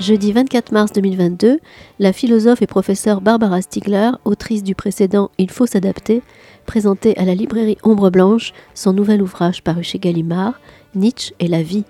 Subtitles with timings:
[0.00, 1.58] Jeudi 24 mars 2022,
[1.98, 6.22] la philosophe et professeure Barbara Stiegler, autrice du précédent Il faut s'adapter,
[6.64, 10.58] présentait à la librairie Ombre Blanche son nouvel ouvrage paru chez Gallimard,
[10.94, 11.84] Nietzsche et la vie.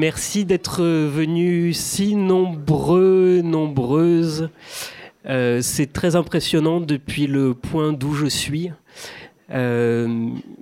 [0.00, 4.48] Merci d'être venus si nombreux, nombreuses.
[5.26, 8.70] Euh, c'est très impressionnant depuis le point d'où je suis.
[9.50, 10.08] Euh,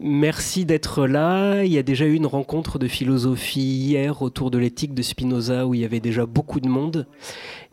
[0.00, 1.62] merci d'être là.
[1.62, 5.68] Il y a déjà eu une rencontre de philosophie hier autour de l'éthique de Spinoza
[5.68, 7.06] où il y avait déjà beaucoup de monde.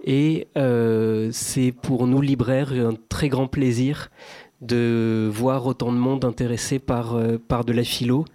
[0.04, 0.48] Et
[1.32, 4.12] c'est pour nous libraires un très grand plaisir
[4.62, 8.26] de voir autant de monde intéressé par, par de la philo.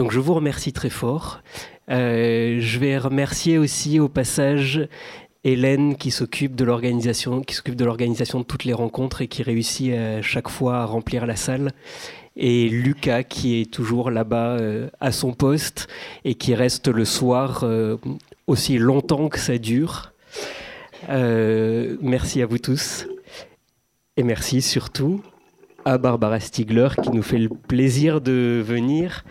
[0.00, 1.42] Donc je vous remercie très fort.
[1.90, 4.88] Euh, je vais remercier aussi au passage
[5.44, 9.42] Hélène qui s'occupe de l'organisation, qui s'occupe de l'organisation de toutes les rencontres et qui
[9.42, 11.72] réussit à chaque fois à remplir la salle.
[12.34, 15.86] Et Lucas qui est toujours là-bas euh, à son poste
[16.24, 17.98] et qui reste le soir euh,
[18.46, 20.14] aussi longtemps que ça dure.
[21.10, 23.06] merci à vous tous.
[24.16, 25.22] Et merci surtout
[25.84, 29.24] à Barbara Stiegler qui nous fait le plaisir de venir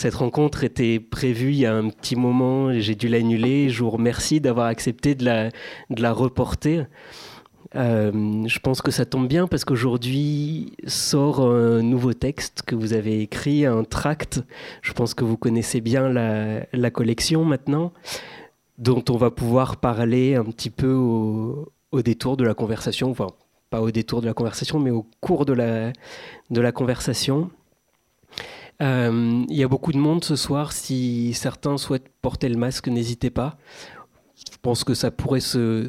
[0.00, 3.68] cette rencontre était prévue il y a un petit moment, j'ai dû l'annuler.
[3.68, 6.86] Je vous remercie d'avoir accepté de la, reporter.
[7.74, 8.10] Euh,
[8.46, 13.20] je pense que ça tombe bien parce qu'aujourd'hui sort un nouveau texte que vous avez
[13.20, 14.42] écrit, un tract.
[14.80, 17.92] Je pense que vous connaissez bien la, collection maintenant,
[18.78, 21.70] dont on va pouvoir parler un petit peu au,
[22.02, 23.26] détour de la conversation, enfin
[23.68, 27.50] pas au détour de la conversation, mais au cours de la conversation.
[28.82, 30.72] Euh, il y a beaucoup de monde ce soir.
[30.72, 33.58] Si certains souhaitent porter le masque, n'hésitez pas.
[34.36, 35.40] Je pense que ça pourrait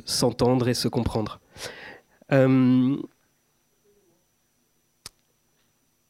[0.05, 1.39] s'entendre et se comprendre.
[2.31, 2.97] Euh,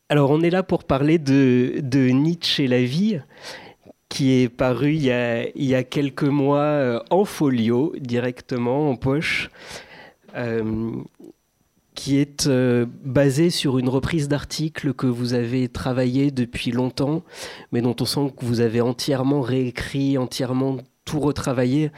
[0.10, 3.20] alors, on est là pour parler de, Nietzsche et la vie,
[4.10, 8.90] qui est paru il y a, il y a quelques mois euh, en folio, directement
[8.90, 9.50] en poche
[12.02, 17.22] qui est euh, basé sur une reprise d'articles que vous avez travaillé depuis longtemps,
[17.72, 21.92] mais dont on sent que vous avez entièrement réécrit, entièrement tout retravaillé.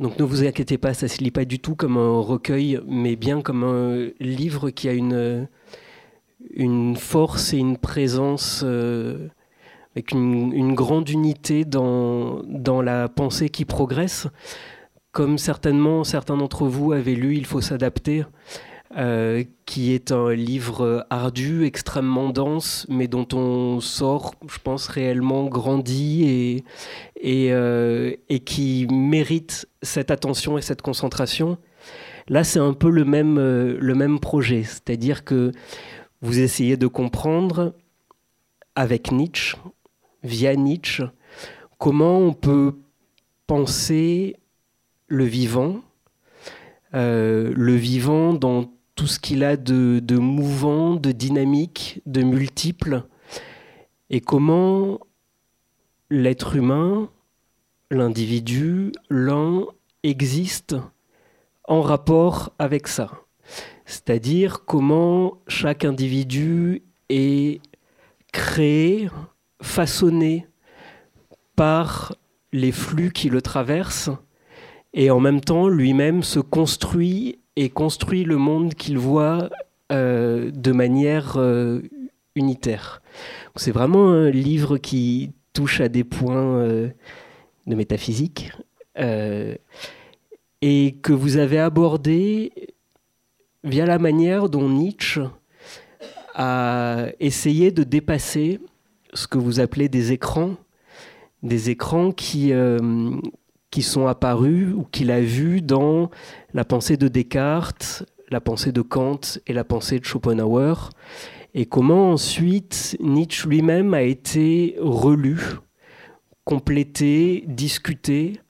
[0.00, 2.80] Donc ne vous inquiétez pas, ça ne se lit pas du tout comme un recueil,
[2.88, 5.46] mais bien comme un livre qui a une,
[6.52, 9.28] une force et une présence euh,
[9.94, 14.26] avec une, grande unité dans, dans la pensée qui progresse.
[15.12, 18.24] Comme certainement certains d'entre vous avaient lu Il faut s'adapter,
[18.94, 25.46] euh, qui est un livre ardu, extrêmement dense, mais dont on sort, je pense, réellement
[25.46, 26.64] grandi et,
[27.16, 31.58] et, euh, et qui mérite cette attention et cette concentration.
[32.28, 35.50] Là, c'est un peu le même, euh, le même projet, c'est-à-dire que
[36.22, 37.74] vous essayez de comprendre
[38.76, 39.56] avec Nietzsche,
[40.22, 41.02] via Nietzsche,
[41.78, 42.76] comment on peut
[43.48, 44.36] penser
[45.08, 45.80] le vivant,
[46.92, 53.04] le vivant dans tout ce qu'il a de, mouvant, de dynamique, de multiple,
[54.08, 55.00] et comment
[56.10, 57.10] l'être humain,
[57.90, 59.66] l'individu, l'un
[60.02, 60.76] existe
[61.68, 63.10] en rapport avec ça.
[63.84, 67.60] C'est-à-dire comment chaque individu est
[68.32, 69.08] créé,
[69.62, 70.46] façonné
[71.54, 72.14] par
[72.52, 74.10] les flux qui le traversent,
[74.94, 79.50] et en même temps lui-même se construit et construit le monde qu'il voit
[79.92, 81.80] euh, de manière euh,
[82.34, 83.02] unitaire.
[83.56, 86.88] C'est vraiment un livre qui touche à des points euh,
[87.66, 88.52] de métaphysique
[90.62, 92.50] et que vous avez abordé
[93.62, 95.20] via la manière dont Nietzsche
[96.34, 98.58] a essayé de dépasser
[99.12, 100.54] ce que vous appelez des écrans,
[101.42, 102.54] des écrans qui,
[103.70, 106.10] qui sont apparus ou qu'il a vus dans
[106.56, 110.88] la pensée de Descartes, la pensée de Kant et la pensée de Schopenhauer,
[111.52, 115.38] et comment ensuite Nietzsche lui-même a été relu,
[116.44, 118.40] complété, discuté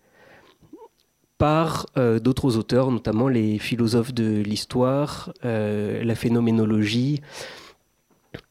[1.36, 7.22] par euh, d'autres auteurs, notamment les philosophes de l'histoire, euh, la phénoménologie,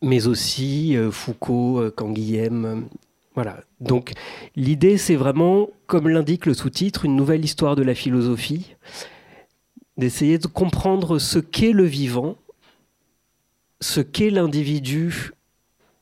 [0.02, 2.90] mais aussi euh, Foucault, Canguilhem,
[3.36, 3.62] voilà.
[3.80, 4.12] Donc
[4.58, 8.76] l'idée, c'est vraiment, comme l'indique le sous-titre, une nouvelle histoire de la philosophie,
[9.98, 12.38] d'essayer de comprendre ce qu'est le vivant,
[13.82, 15.32] ce qu'est l'individu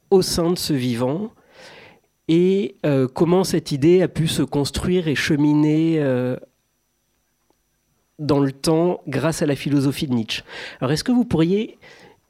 [0.09, 1.31] au sein de ce vivant,
[2.27, 6.37] et euh, comment cette idée a pu se construire et cheminer euh,
[8.19, 10.43] dans le temps grâce à la philosophie de Nietzsche.
[10.79, 11.77] Alors est-ce que vous pourriez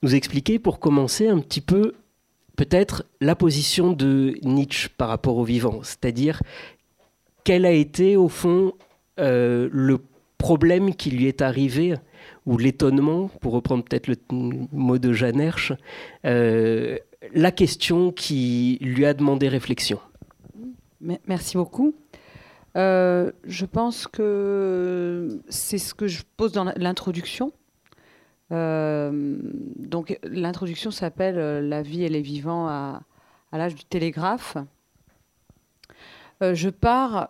[0.02, 1.94] nous expliquer pour commencer un petit peu
[2.56, 6.42] peut-être la position de Nietzsche par rapport au vivant, c'est-à-dire
[7.44, 8.74] quel a été au fond
[9.20, 10.00] euh, le
[10.44, 11.96] problème qui lui est arrivé
[12.46, 14.18] ou l'étonnement, pour reprendre peut-être le
[14.74, 15.72] mot de Jeanne Hersch,
[16.26, 16.98] euh,
[17.34, 20.02] la question qui lui a demandé réflexion.
[21.00, 21.96] Merci beaucoup.
[22.76, 27.54] Euh, je pense que c'est ce que je pose dans l'introduction.
[28.52, 29.38] Euh,
[29.78, 33.02] donc l'introduction s'appelle La vie et les vivants à,
[33.54, 34.58] l'âge du télégraphe.
[36.42, 37.30] je pars,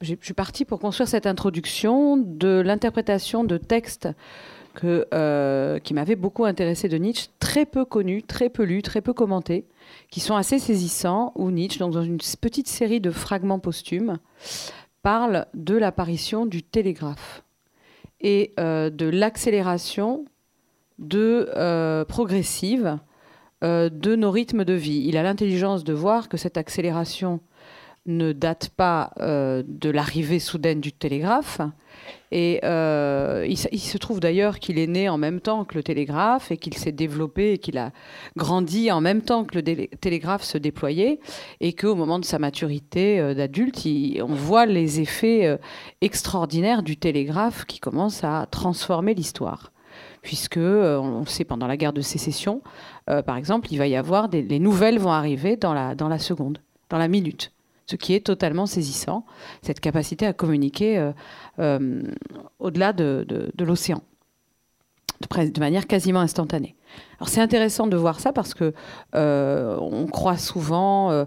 [0.00, 4.08] je suis partie pour construire cette introduction de l'interprétation de textes
[4.74, 9.14] que, qui m'avaient beaucoup intéressé de Nietzsche, très peu connus, très peu lus, très peu
[9.14, 9.64] commentés,
[10.10, 14.18] qui sont assez saisissants, où Nietzsche, donc dans une petite série de fragments posthumes,
[15.06, 17.44] parle de l'apparition du télégraphe
[18.20, 20.24] et euh, de l'accélération
[21.14, 22.98] euh, progressive
[23.62, 25.04] euh, de nos rythmes de vie.
[25.06, 27.40] Il a l'intelligence de voir que cette accélération
[28.06, 31.60] ne date pas de l'arrivée soudaine du télégraphe,
[32.32, 36.50] et euh, il, se trouve d'ailleurs qu'il est né en même temps que le télégraphe
[36.50, 37.92] et qu'il s'est développé et qu'il a
[38.36, 41.20] grandi en même temps que le télégraphe se déployait
[41.60, 43.86] et qu'au moment de sa maturité euh, d'adulte,
[44.20, 45.56] on voit les effets euh,
[46.00, 49.72] extraordinaires du télégraphe qui commence à transformer l'histoire.
[50.20, 52.60] Puisque, on sait, pendant la guerre de sécession,
[53.06, 56.18] par exemple, il va y avoir des, les nouvelles vont arriver dans la, dans la
[56.18, 56.58] seconde,
[56.90, 57.52] dans la minute
[57.86, 59.24] ce qui est totalement saisissant,
[59.62, 61.12] cette capacité à communiquer euh,
[61.60, 62.02] euh,
[62.58, 63.26] au-delà de,
[63.58, 64.02] l'océan,
[65.20, 66.74] de, manière quasiment instantanée.
[67.18, 68.74] Alors c'est intéressant de voir ça parce que
[69.14, 71.26] euh, on croit souvent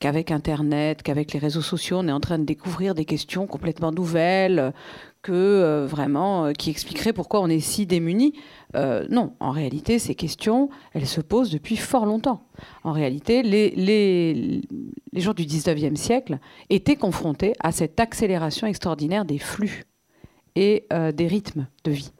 [0.00, 3.92] qu'avec Internet, qu'avec les réseaux sociaux, on est en train de découvrir des questions complètement
[3.92, 4.72] nouvelles,
[5.22, 8.32] que euh, vraiment euh, qui expliquerait pourquoi on est si démunis.
[8.74, 12.46] Euh, non, en réalité, ces questions, elles se posent depuis fort longtemps.
[12.84, 14.62] En réalité, les, les,
[15.12, 16.38] les gens du 19e siècle
[16.70, 19.84] étaient confrontés à cette accélération extraordinaire des flux
[20.56, 22.10] et des rythmes de vie.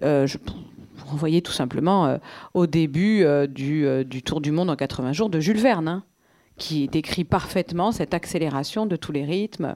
[0.00, 2.18] je, vous renvoyez tout simplement
[2.54, 5.88] au début du, Tour du monde en 80 jours de Jules Verne.
[5.88, 6.04] Hein
[6.62, 9.74] qui décrit parfaitement cette accélération de tous les rythmes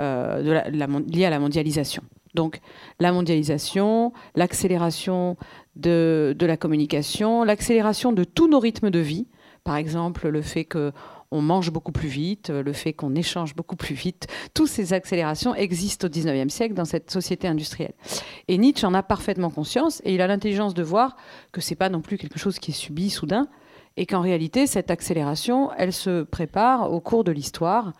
[0.00, 2.02] euh, de liés à la mondialisation.
[2.34, 2.60] Donc
[2.98, 5.36] la mondialisation, l'accélération
[5.76, 9.26] de, la communication, l'accélération de tous nos rythmes de vie,
[9.64, 10.92] par exemple le fait que
[11.30, 14.28] on mange beaucoup plus vite, le fait qu'on échange beaucoup plus vite.
[14.54, 17.94] Toutes ces accélérations existent au 19e siècle dans cette société industrielle.
[18.48, 21.16] Et Nietzsche en a parfaitement conscience et il a l'intelligence de voir
[21.52, 23.48] que c'est pas non plus quelque chose qui est subi soudain,
[23.96, 27.92] et qu'en réalité, cette accélération, elle se prépare au cours de l'histoire,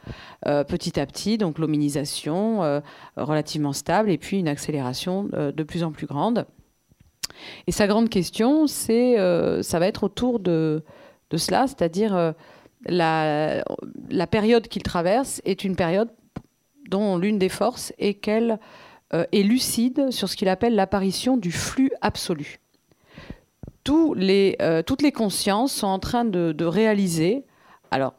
[0.47, 2.81] euh, petit à petit, donc l'hominisation euh,
[3.17, 6.47] relativement stable, et puis une accélération euh, de plus en plus grande.
[7.67, 9.17] Et sa grande question, c'est,
[9.63, 10.85] ça va être autour de,
[11.35, 12.35] cela, c'est-à-dire
[12.87, 13.65] la,
[14.31, 16.11] période qu'il traverse est une période
[16.91, 18.61] dont l'une des forces est qu'elle
[19.11, 22.61] est lucide sur ce qu'il appelle l'apparition du flux absolu
[23.89, 27.45] euh, toutes les consciences sont en train de, réaliser.
[27.91, 28.15] Alors,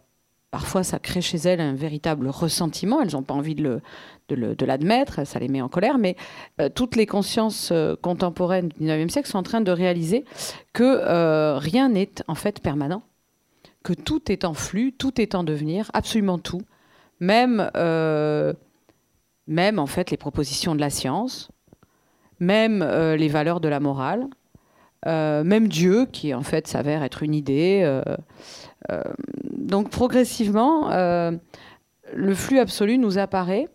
[0.52, 3.02] parfois, ça crée chez elles un véritable ressentiment.
[3.02, 3.82] Elles n'ont pas envie de,
[4.30, 5.98] l'admettre, ça les met en colère.
[5.98, 6.16] Mais
[6.62, 10.26] euh, toutes les consciences euh, contemporaines du 19e siècle sont en train de réaliser
[10.74, 13.04] que rien n'est en fait permanent,
[13.84, 16.62] que tout est en flux, tout est en devenir, absolument tout.
[17.22, 17.72] Même,
[19.48, 21.50] même en fait les propositions de la science,
[22.42, 24.28] même les valeurs de la morale,
[25.06, 27.82] même Dieu, qui en fait s'avère être une idée.
[27.84, 28.02] Euh,
[28.92, 29.02] euh,
[29.52, 33.68] donc progressivement, le flux absolu nous apparaît.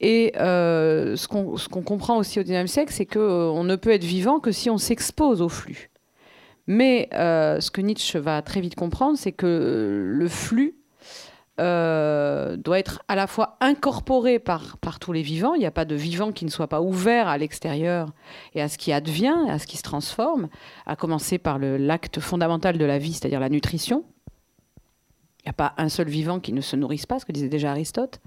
[0.00, 1.26] Et ce
[1.68, 4.78] qu'on comprend aussi au XIXe siècle, c'est qu'on ne peut être vivant que si on
[4.78, 5.90] s'expose au flux.
[6.66, 10.76] Mais ce que Nietzsche va très vite comprendre, c'est que le flux
[11.60, 15.54] euh, doit être à la fois incorporé par, par tous les vivants.
[15.54, 18.08] Il n'y a pas de vivant qui ne soit pas ouvert à l'extérieur
[18.54, 20.48] et à ce qui advient, à ce qui se transforme,
[20.84, 24.04] à commencer par l'acte fondamental de la vie, c'est-à-dire la nutrition.
[25.44, 27.48] Il n'y a pas un seul vivant qui ne se nourrisse pas, ce que disait
[27.48, 28.20] déjà Aristote.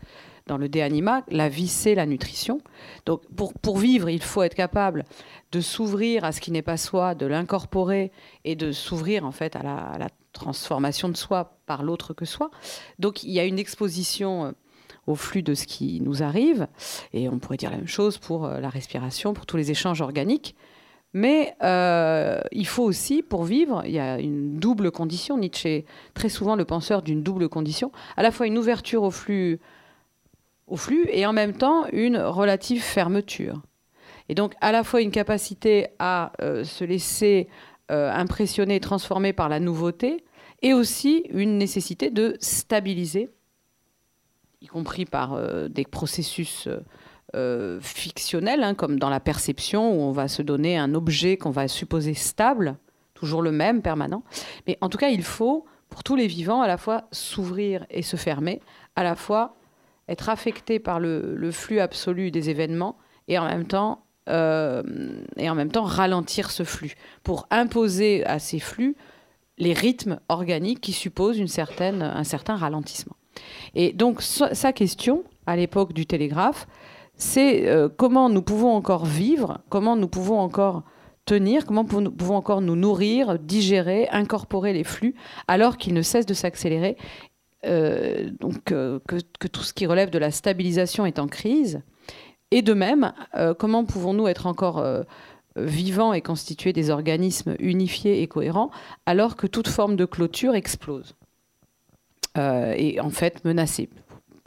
[0.45, 2.61] Dans le De Anima, la vie, c'est la nutrition.
[3.05, 5.03] Donc, pour, pour vivre, il faut être capable
[5.51, 8.11] de s'ouvrir à ce qui n'est pas soi, de l'incorporer
[8.45, 10.07] et de s'ouvrir, en fait, à la, à la
[10.37, 12.49] transformation de soi par l'autre que soi.
[12.99, 14.51] Donc il y a une exposition euh,
[15.05, 16.67] au flux de ce qui nous arrive,
[17.13, 20.01] et on pourrait dire la même chose pour euh, la respiration, pour tous les échanges
[20.01, 20.55] organiques.
[21.13, 25.37] Mais euh, il faut aussi, pour vivre, il y a une double condition.
[25.37, 29.09] Nietzsche est très souvent le penseur d'une double condition, à la fois une ouverture au
[29.09, 29.59] flux,
[30.67, 33.61] au flux et en même temps une relative fermeture.
[34.29, 37.47] Et donc à la fois une capacité à se laisser
[37.89, 40.25] impressionner et transformer par la nouveauté,
[40.61, 43.29] et aussi une nécessité de stabiliser,
[44.61, 46.67] y compris par des processus
[47.35, 51.49] euh, fictionnel, hein, comme dans la perception, où on va se donner un objet qu'on
[51.49, 52.77] va supposer stable,
[53.15, 54.23] toujours le même, permanent.
[54.65, 58.01] Mais en tout cas, il faut, pour tous les vivants, à la fois s'ouvrir et
[58.01, 58.61] se fermer,
[58.95, 59.57] à la fois
[60.07, 62.97] être affecté par le, flux absolu des événements
[63.27, 64.81] et en même temps euh,
[65.35, 68.95] et en même temps ralentir ce flux pour imposer à ces flux
[69.57, 73.15] les rythmes organiques qui supposent une certaine, un certain ralentissement.
[73.75, 76.67] Et donc sa question à l'époque du télégraphe,
[77.15, 80.83] c'est euh, comment nous pouvons encore vivre, comment nous pouvons encore
[81.25, 85.15] tenir, comment nous pouvons encore nous nourrir, digérer, incorporer les flux,
[85.47, 86.95] alors qu'ils ne cessent de s'accélérer.
[87.65, 91.81] Euh, donc euh, que, tout ce qui relève de la stabilisation est en crise.
[92.51, 93.11] Et de même,
[93.59, 94.81] comment pouvons-nous être encore
[95.57, 98.71] vivants et constituer des organismes unifiés et cohérents
[99.05, 101.15] alors que toute forme de clôture explose
[102.35, 103.89] et en fait menacée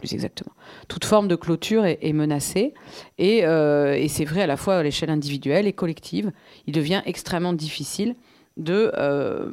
[0.01, 0.53] plus exactement.
[0.89, 2.75] Toute forme de clôture est, menacée
[3.21, 6.33] euh, et, c'est vrai à la fois à l'échelle individuelle et collective.
[6.67, 8.17] Il devient extrêmement difficile
[8.57, 9.51] de euh,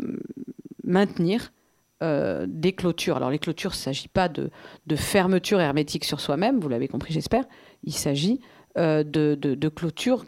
[0.84, 1.52] maintenir
[2.02, 3.18] euh, des clôtures.
[3.18, 4.50] Alors les clôtures, il ne s'agit pas de,
[4.96, 7.44] fermeture hermétique sur soi-même, vous l'avez compris j'espère,
[7.84, 8.40] il s'agit
[8.77, 10.25] de, de, clôtures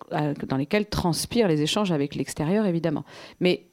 [0.48, 3.06] dans lesquelles transpirent les échanges avec l'extérieur évidemment.
[3.40, 3.68] Mais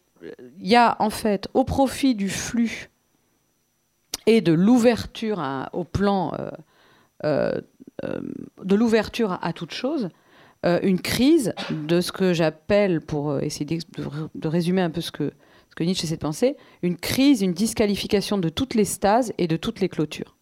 [0.58, 2.90] il y a en fait au profit du flux
[4.26, 5.42] et de l'ouverture
[5.72, 6.50] au plan euh,
[7.24, 7.60] euh,
[8.04, 8.20] euh,
[8.62, 10.10] de l'ouverture à, toute chose,
[10.82, 13.78] une crise de ce que j'appelle, pour essayer
[14.34, 15.32] de, résumer un peu ce que,
[15.70, 19.46] ce que Nietzsche essaie de penser, une crise, une disqualification de toutes les stases et
[19.46, 20.35] de toutes les clôtures.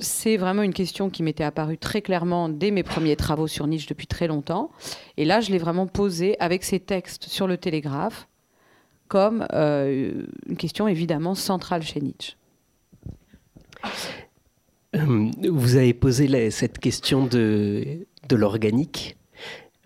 [0.00, 3.86] C'est vraiment une question qui m'était apparue très clairement dès mes premiers travaux sur Nietzsche
[3.88, 4.70] depuis très longtemps.
[5.16, 8.26] Et là, je l'ai vraiment posée avec ces textes sur le télégraphe,
[9.08, 12.36] comme euh, une question évidemment centrale chez Nietzsche.
[14.94, 19.16] Euh, vous avez posé cette question de, de l'organique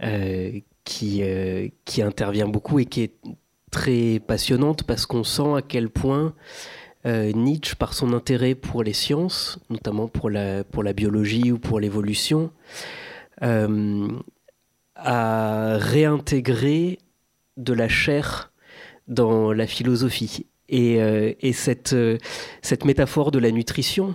[0.03, 1.23] euh, qui,
[1.85, 3.15] qui intervient beaucoup et qui est
[3.71, 6.35] très passionnante parce qu'on sent à quel point
[7.05, 11.81] Nietzsche, par son intérêt pour les sciences, notamment pour la, pour la biologie ou pour
[11.81, 12.51] l'évolution,
[13.41, 13.79] a
[15.79, 16.99] réintégré
[17.57, 18.53] de la chair
[19.09, 20.47] dans la philosophie.
[20.69, 22.19] Et, euh, cette, euh,
[22.63, 24.15] cette métaphore de la nutrition,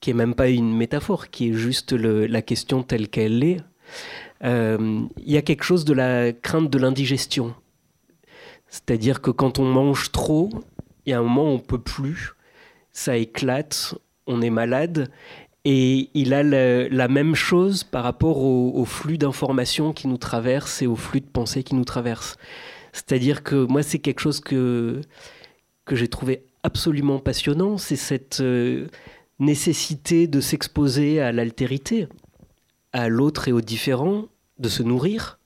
[0.00, 3.58] qui est même pas une métaphore, qui est juste la question telle qu'elle est,
[4.44, 7.54] euh, il y a quelque chose de la crainte de l'indigestion.
[8.68, 10.50] C'est-à-dire que quand on mange trop,
[11.10, 12.32] y a un moment où on peut plus,
[12.92, 13.94] ça éclate,
[14.26, 15.10] on est malade,
[15.64, 20.86] et il a la, même chose par rapport au, flux d'informations qui nous traverse et
[20.86, 22.36] au flux de pensée qui nous traverse.
[22.92, 25.00] C'est-à-dire que moi, c'est quelque chose que,
[25.84, 28.88] que j'ai trouvé absolument passionnant, c'est cette euh,
[29.38, 32.08] nécessité de s'exposer à l'altérité,
[32.92, 34.26] à l'autre et au différent,
[34.58, 35.38] de se nourrir,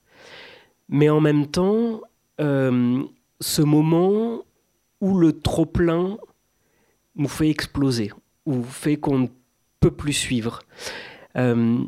[0.89, 2.01] mais en même temps,
[2.39, 3.03] euh,
[3.39, 4.41] ce moment
[5.01, 6.17] où le trop-plein
[7.15, 8.11] nous fait exploser,
[8.45, 9.27] ou fait qu'on ne
[9.79, 10.59] peut plus suivre.
[11.35, 11.83] Euh,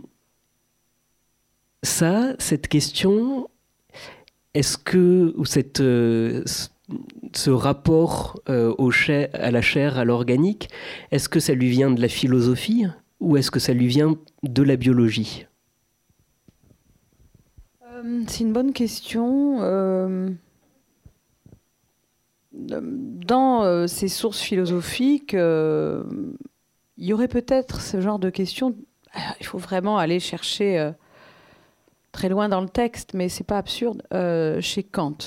[1.84, 3.50] ça, cette question,
[4.54, 6.44] est-ce que cette, euh,
[7.34, 8.92] ce rapport euh, au
[9.34, 10.70] à la chair, à l'organique,
[11.12, 12.86] est-ce que ça lui vient de la philosophie
[13.20, 15.46] ou est-ce que ça lui vient de la biologie?
[18.28, 19.60] C'est une bonne question.
[22.68, 28.76] Dans ces sources philosophiques, il y aurait peut-être ce genre de questions.
[29.40, 30.94] Il faut vraiment aller chercher
[32.12, 35.18] très loin dans le texte, mais c'est pas absurde, euh, chez Kant.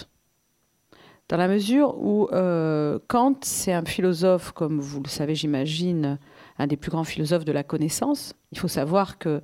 [1.29, 6.19] Dans la mesure où euh, Kant, c'est un philosophe, comme vous le savez, j'imagine,
[6.59, 8.35] un des plus grands philosophes de la connaissance.
[8.51, 9.41] Il faut savoir que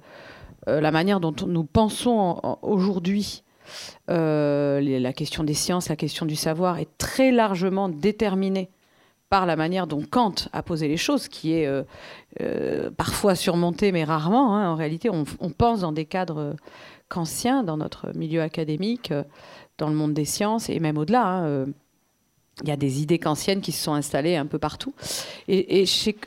[0.68, 3.44] euh, la manière dont nous pensons aujourd'hui
[4.08, 8.70] la question des sciences, la question du savoir est très largement déterminée
[9.30, 11.68] par la manière dont Kant a posé les choses, qui est
[12.96, 14.56] parfois surmontée, mais rarement.
[14.56, 14.70] Hein.
[14.70, 16.56] En réalité, on, pense dans des cadres
[17.08, 19.24] qu'ancien dans notre milieu académique, euh,
[19.78, 21.24] dans le monde des sciences et même au-delà.
[21.24, 21.66] Hein, euh,
[22.62, 24.92] il y a des idées kantiennes qui se sont installées un peu partout.
[25.46, 25.84] Et,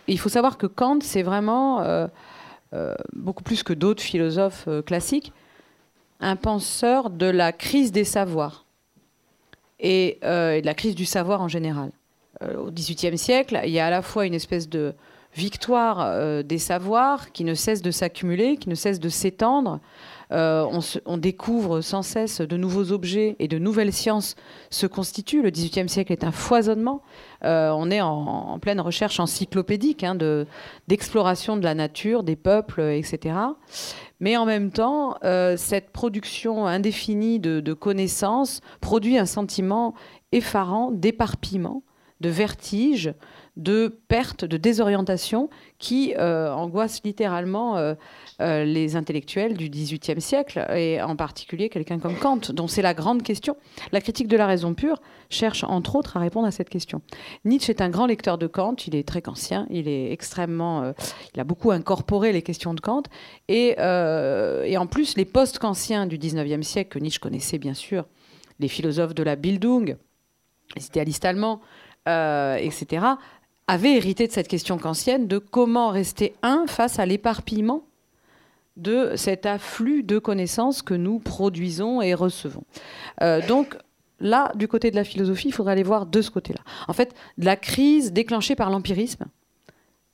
[0.08, 2.08] il faut savoir que Kant, c'est vraiment, euh,
[3.12, 5.34] beaucoup plus que d'autres philosophes classiques,
[6.22, 8.66] un penseur de la crise des savoirs
[9.80, 11.92] et, de la crise du savoir en général.
[12.42, 14.94] au XVIIIe siècle, il y a à la fois une espèce de
[15.34, 19.80] victoire des savoirs qui ne cessent de s'accumuler, qui ne cessent de s'étendre.
[20.30, 24.36] on, découvre sans cesse de nouveaux objets et de nouvelles sciences
[24.70, 25.42] se constituent.
[25.42, 27.02] Le XVIIIe siècle est un foisonnement.
[27.44, 30.18] on est en, pleine recherche encyclopédique hein,
[30.88, 33.36] d'exploration de, la nature, des peuples, etc.
[34.22, 39.96] Mais en même temps, euh, cette production indéfinie de, connaissances produit un sentiment
[40.32, 41.84] effarant d'éparpillement,
[42.22, 43.14] de vertige,
[43.58, 47.96] de perte, de désorientation qui euh, angoisse littéralement euh,
[48.40, 52.94] euh, les intellectuels du XVIIIe siècle, et en particulier quelqu'un comme Kant, dont c'est la
[52.94, 53.58] grande question.
[53.92, 57.02] La critique de la raison pure cherche entre autres à répondre à cette question.
[57.44, 60.94] Nietzsche est un grand lecteur de Kant, il est très kantien, il est extrêmement,
[61.34, 63.04] il a beaucoup incorporé les questions de Kant,
[63.50, 68.06] et, et en plus les post-kantiens du XIXe siècle que Nietzsche connaissait bien sûr,
[68.60, 69.98] les philosophes de la Bildung,
[70.76, 71.62] les idéalistes allemands,
[72.06, 73.16] etc.,
[73.68, 77.84] avait hérité de cette question kantienne de comment rester un face à l'éparpillement
[78.78, 82.64] de cet afflux de connaissances que nous produisons et recevons.
[83.22, 83.78] Euh, donc
[84.20, 86.62] là, du côté de la philosophie, il faudrait aller voir de ce côté-là.
[86.88, 89.26] En fait, de la crise déclenchée par l'empirisme,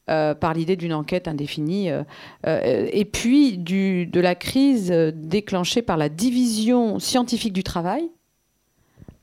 [0.10, 2.04] euh, par l'idée d'une enquête indéfinie, euh,
[2.46, 8.10] et puis de la crise déclenchée par la division scientifique du travail,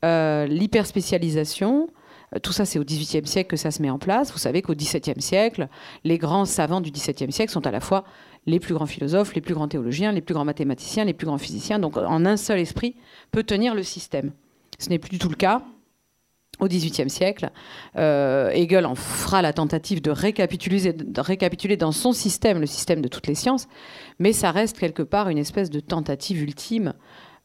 [0.02, 1.88] l'hyperspécialisation,
[2.42, 4.32] tout ça, c'est au XVIIIe siècle que ça se met en place.
[4.32, 5.68] Vous savez qu'au XVIIe siècle,
[6.04, 8.04] les grands savants du XVIIe siècle sont à la fois
[8.46, 11.38] les plus grands philosophes, les plus grands théologiens, les plus grands mathématiciens, les plus grands
[11.38, 11.78] physiciens.
[11.78, 12.96] Donc, en un seul esprit,
[13.30, 14.32] peut tenir le système.
[14.78, 15.62] Ce n'est plus du tout le cas.
[16.60, 17.50] Au XVIIIe siècle,
[17.96, 23.26] euh, Hegel en fera la tentative de récapituler, dans son système le système de toutes
[23.26, 23.66] les sciences,
[24.20, 26.94] mais ça reste quelque part une espèce de tentative ultime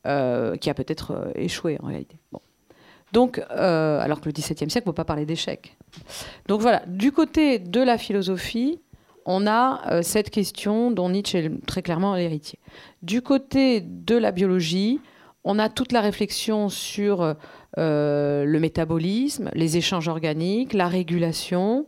[0.06, 2.20] euh, qui a peut-être échoué en réalité.
[3.12, 5.78] Donc, euh, alors que le XVIIe siècle ne peut pas parler d'échec.
[6.48, 8.80] Donc voilà, du côté de la philosophie,
[9.26, 12.60] on a euh, cette question dont Nietzsche est très clairement l'héritier.
[13.02, 15.00] Du côté de la biologie,
[15.44, 17.36] on a toute la réflexion sur
[17.78, 21.88] euh, le métabolisme, les échanges organiques, la régulation,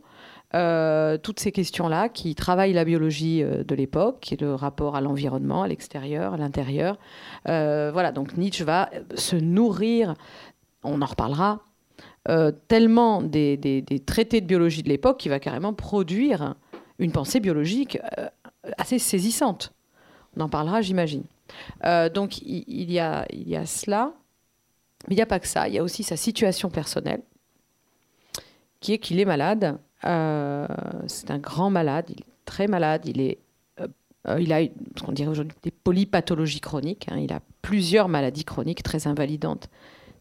[1.22, 5.62] toutes ces questions-là qui travaillent la biologie de l'époque, qui est le rapport à l'environnement,
[5.62, 6.98] à l'extérieur, à l'intérieur.
[7.46, 10.14] voilà, donc Nietzsche va se nourrir
[10.82, 11.60] on en reparlera,
[12.28, 16.54] euh, tellement des, traités de biologie de l'époque qui va carrément produire
[16.98, 18.28] une pensée biologique euh,
[18.78, 19.72] assez saisissante.
[20.36, 21.24] On en parlera, j'imagine.
[21.84, 23.26] Euh, donc il, y a,
[23.66, 24.12] cela,
[25.08, 27.22] mais il n'y a pas que ça, il y a aussi sa situation personnelle,
[28.78, 29.78] qui est qu'il est malade.
[30.02, 33.20] c'est un grand malade, il est très malade, il
[34.52, 37.08] a ce qu'on dirait aujourd'hui des polypathologies chroniques.
[37.10, 37.18] Hein.
[37.18, 39.68] il a plusieurs maladies chroniques très invalidantes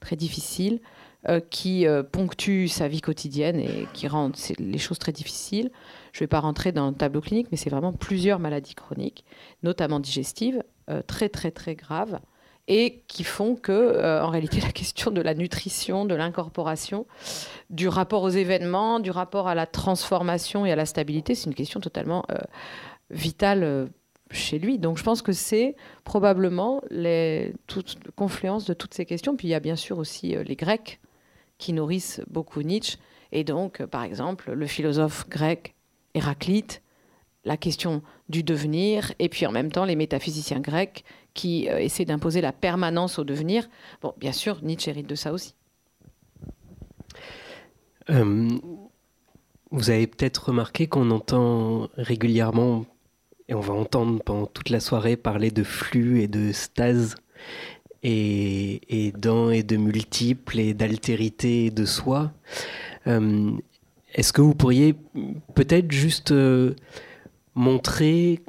[0.01, 0.81] très difficile,
[1.29, 5.69] euh, qui euh, ponctue sa vie quotidienne et qui rend les choses très difficiles.
[6.13, 9.23] Je ne vais pas rentrer dans le tableau clinique, mais c'est vraiment plusieurs maladies chroniques,
[9.61, 12.19] notamment digestives, euh, très très très graves,
[12.67, 17.05] et qui font que, en réalité, la question de la nutrition, de l'incorporation,
[17.69, 21.55] du rapport aux événements, du rapport à la transformation et à la stabilité, c'est une
[21.55, 22.25] question totalement
[23.11, 23.89] vitale
[24.31, 24.79] chez lui.
[24.79, 26.81] Donc je pense que c'est probablement
[27.67, 29.35] toute confluence de toutes ces questions.
[29.35, 30.99] Puis il y a bien sûr aussi euh, les Grecs
[31.57, 32.97] qui nourrissent beaucoup Nietzsche.
[33.31, 35.75] Et donc, euh, par exemple, le philosophe grec
[36.13, 36.81] Héraclite,
[37.45, 42.05] la question du devenir, et puis en même temps les métaphysiciens grecs qui euh, essaient
[42.05, 43.69] d'imposer la permanence au devenir.
[44.01, 45.55] Bon, bien sûr, Nietzsche hérite de ça aussi.
[48.09, 52.85] vous avez peut-être remarqué qu'on entend régulièrement
[53.47, 57.15] et on va entendre pendant toute la soirée parler de flux et de stase
[58.04, 62.32] et, et d'un et de multiples et d'altérité de soi.
[63.08, 63.51] Euh,
[64.13, 64.95] est-ce que vous pourriez
[65.56, 66.75] peut-être juste euh,
[67.56, 68.39] montrer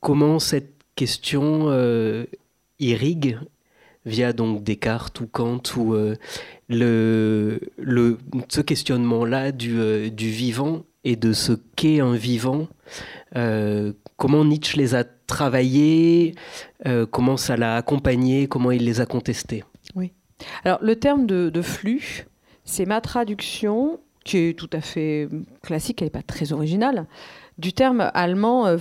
[0.00, 2.24] comment cette question euh,
[2.78, 3.38] irrigue
[4.04, 5.94] via donc Descartes ou Kant ou
[6.68, 12.68] le, le, ce questionnement-là du, du vivant et de ce qu'est un vivant
[14.18, 16.34] comment Nietzsche les a travaillés,
[16.86, 19.64] euh, comment ça l'a accompagné, comment il les a contestés.
[19.94, 20.12] Oui.
[20.64, 22.26] Alors le terme de, flux,
[22.64, 25.28] c'est ma traduction, qui est tout à fait
[25.62, 27.06] classique, elle n'est pas très originale,
[27.56, 28.76] du terme allemand euh,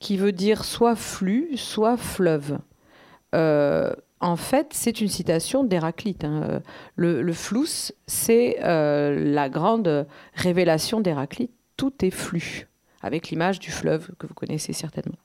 [0.00, 2.58] qui veut dire soit flux, soit fleuve.
[3.34, 6.24] Euh, en fait, c'est une citation d'Héraclite.
[6.24, 6.62] Hein.
[6.96, 7.34] Le, le
[8.06, 11.50] c'est la grande révélation d'Héraclite.
[11.76, 12.68] Tout est flux
[13.02, 15.18] avec l'image du fleuve que vous connaissez certainement.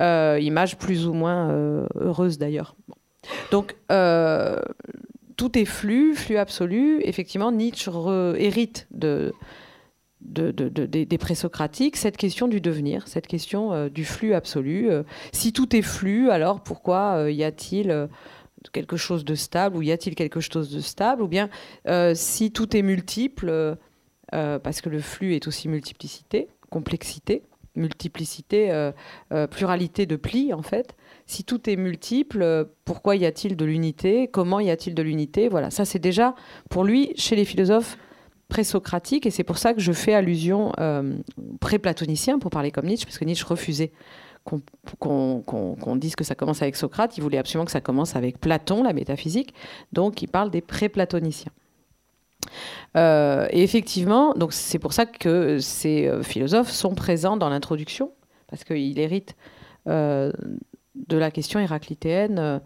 [0.00, 2.76] Euh, image plus ou moins euh, heureuse d'ailleurs.
[3.50, 4.60] Donc, euh,
[5.36, 7.00] tout est flux, flux absolu.
[7.02, 7.90] Effectivement, Nietzsche
[8.36, 9.32] hérite de,
[10.20, 14.90] des présocratiques, cette question du devenir, cette question du flux absolu.
[15.32, 18.08] si tout est flux, alors pourquoi y a-t-il
[18.72, 21.50] quelque chose de stable ou y a-t-il quelque chose de stable Ou bien
[22.14, 23.76] si tout est multiple,
[24.30, 27.42] parce que le flux est aussi multiplicité, complexité,
[27.74, 28.60] multiplicité,
[29.50, 30.88] pluralité de plis en fait.
[31.26, 34.28] Si tout est multiple, pourquoi y a-t-il de l'unité?
[34.28, 35.48] Comment y a-t-il de l'unité?
[35.48, 36.34] Voilà, ça c'est déjà
[36.68, 37.96] pour lui, chez les philosophes
[38.48, 41.18] présocratiques, et c'est pour ça que je fais allusion euh,
[41.60, 43.92] pré-platonicien pour parler comme Nietzsche, parce que Nietzsche refusait
[44.44, 48.84] qu'on dise que ça commence avec Socrate, il voulait absolument que ça commence avec Platon,
[48.84, 49.52] la métaphysique,
[49.92, 51.52] donc il parle des pré-platoniciens.
[52.96, 58.12] Euh, et effectivement, donc c'est pour ça que ces euh, philosophes sont présents dans l'introduction,
[58.48, 59.36] parce qu'ils héritent
[60.96, 62.58] de la question héraclitéenne euh,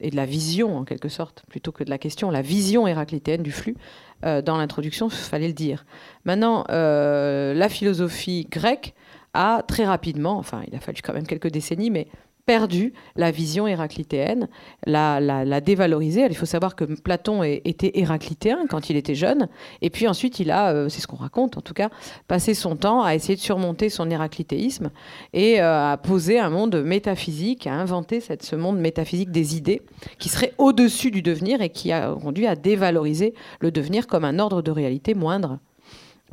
[0.00, 3.42] et de la vision, en quelque sorte, plutôt que de la question, la vision héraclitéenne
[3.42, 3.76] du flux.
[4.24, 5.84] Euh, dans l'introduction, il fallait le dire.
[6.24, 8.94] Maintenant, euh, la philosophie grecque
[9.34, 12.08] a très rapidement, enfin, il a fallu quand même quelques décennies, mais
[12.48, 14.48] perdu la vision héraclitéenne,
[14.86, 16.26] l'a, la, dévalorisée.
[16.30, 19.48] Il faut savoir que Platon était héraclitéen quand il était jeune,
[19.82, 21.90] et puis ensuite il a, euh, c'est ce qu'on raconte en tout cas,
[22.26, 24.90] passé son temps à essayer de surmonter son héraclitéisme
[25.34, 29.82] et euh, à poser un monde métaphysique, à inventer ce monde métaphysique des idées
[30.18, 34.38] qui serait au-dessus du devenir et qui a conduit à dévaloriser le devenir comme un
[34.38, 35.58] ordre de réalité moindre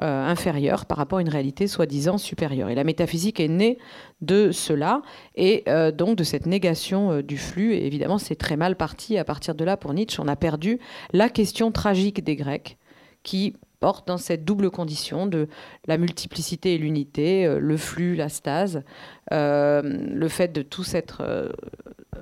[0.01, 2.67] euh, inférieure par rapport à une réalité soi-disant supérieure.
[2.69, 3.77] Et la métaphysique est née
[4.19, 5.01] de cela
[5.35, 7.73] et euh, donc de cette négation euh, du flux.
[7.73, 10.21] Et évidemment, c'est très mal parti à partir de là pour Nietzsche.
[10.21, 10.79] On a perdu
[11.13, 12.77] la question tragique des Grecs
[13.23, 15.47] qui porte dans cette double condition de
[15.87, 18.83] la multiplicité et l'unité, le flux, la stase,
[19.31, 21.53] le fait de tous être,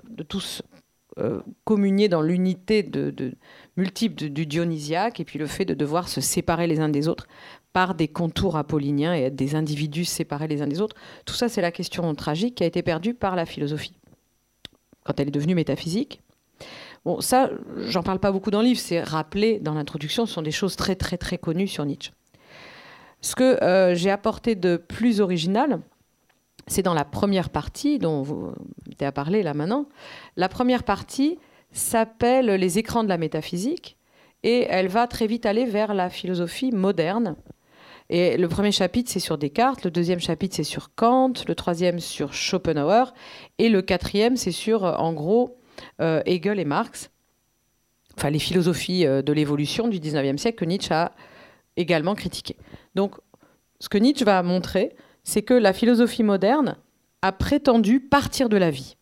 [0.10, 0.62] de tous
[1.64, 3.34] communier dans l'unité de,
[3.78, 7.28] multiple du dionysiaque et puis le fait de devoir se séparer les uns des autres
[7.74, 10.96] par des contours apolliniens et des individus séparés les uns des autres.
[11.26, 13.98] Tout ça, c'est la question tragique qui a été perdue par la philosophie
[15.04, 16.22] quand elle est devenue métaphysique.
[17.04, 17.50] Bon, ça,
[17.88, 20.78] j'en parle pas beaucoup dans le livre, c'est rappelé dans l'introduction, ce sont des choses
[20.78, 22.14] très très très connues sur Nietzsche.
[23.20, 25.82] Ce que euh, j'ai apporté de plus original,
[26.68, 28.54] c'est dans la première partie dont vous
[28.98, 29.88] avez à parler là maintenant.
[30.38, 31.38] La première partie
[31.72, 33.98] s'appelle Les écrans de la métaphysique
[34.44, 37.36] et elle va très vite aller vers la philosophie moderne
[38.10, 42.00] et le premier chapitre, c'est sur Descartes, le deuxième chapitre, c'est sur Kant, le troisième
[42.00, 43.14] sur Schopenhauer,
[43.58, 45.58] et le quatrième, c'est sur, euh, en gros,
[46.02, 47.10] euh, Hegel et Marx,
[48.18, 51.14] enfin les philosophies euh, de l'évolution du 19e siècle que Nietzsche a
[51.78, 52.58] également critiqué.
[52.96, 53.16] Donc,
[53.80, 56.78] ce que Nietzsche va montrer, c'est que la philosophie moderne
[57.22, 58.98] a prétendu partir de la vie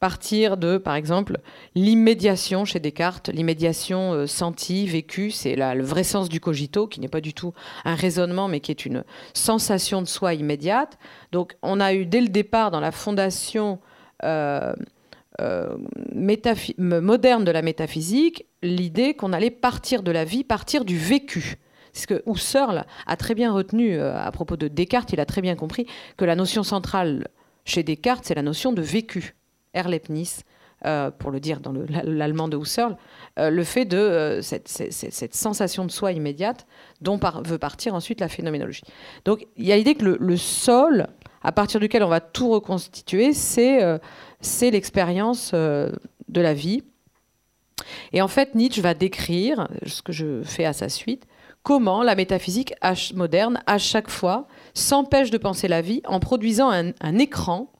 [0.00, 1.38] partir de, par exemple,
[1.74, 7.08] l'immédiation chez Descartes, l'immédiation euh, sentie, vécue, c'est le vrai sens du cogito, qui n'est
[7.08, 7.52] pas du tout
[7.84, 10.98] un raisonnement, mais qui est une sensation de soi immédiate.
[11.32, 13.80] Donc on a eu dès le départ, dans la fondation
[14.24, 14.72] euh,
[15.40, 15.76] euh,
[16.78, 21.56] moderne de la métaphysique, l'idée qu'on allait partir de la vie, partir du vécu.
[21.92, 25.40] C'est ce que Husserl a très bien retenu à propos de Descartes, il a très
[25.40, 27.28] bien compris que la notion centrale
[27.64, 29.37] chez Descartes, c'est la notion de vécu.
[29.78, 30.44] Erlebnis,
[30.86, 31.72] euh, pour le dire dans
[32.04, 32.96] l'allemand de Husserl,
[33.40, 36.68] euh, le fait de euh, cette, sensation de soi immédiate
[37.00, 38.84] dont veut partir ensuite la phénoménologie.
[39.24, 41.08] Donc il y a l'idée que le, sol
[41.42, 44.00] à partir duquel on va tout reconstituer, c'est
[44.70, 45.90] l'expérience de
[46.40, 46.84] la vie.
[48.12, 51.26] Et en fait, Nietzsche va décrire, ce que je fais à sa suite,
[51.64, 52.72] comment la métaphysique
[53.16, 57.72] moderne, à chaque fois, s'empêche de penser la vie en produisant un écran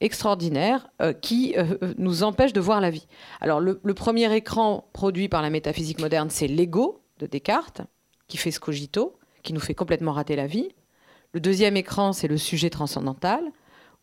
[0.00, 3.06] extraordinaire euh, qui euh, euh, nous empêche de voir la vie.
[3.40, 7.82] Alors le, premier écran produit par la métaphysique moderne, c'est l'ego de Descartes,
[8.28, 10.68] qui fait ce cogito, qui nous fait complètement rater la vie.
[11.32, 13.42] Le deuxième écran, c'est le sujet transcendantal,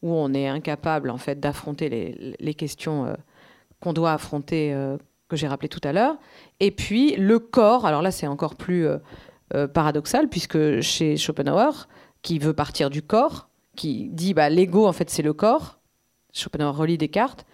[0.02, 3.16] où on est incapable en fait d'affronter les, questions
[3.80, 4.76] qu'on doit affronter,
[5.30, 6.18] que j'ai rappelé tout à l'heure.
[6.60, 8.88] Et puis le corps, alors là c'est encore plus
[9.74, 11.88] paradoxal, puisque chez Schopenhauer,
[12.22, 15.80] qui veut partir du corps, qui dit bah, l'ego en fait c'est le corps,
[16.34, 17.46] Schopenhauer relit Descartes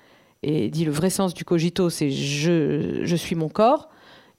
[0.41, 3.89] et dit le vrai sens du cogito, c'est je, je suis mon corps.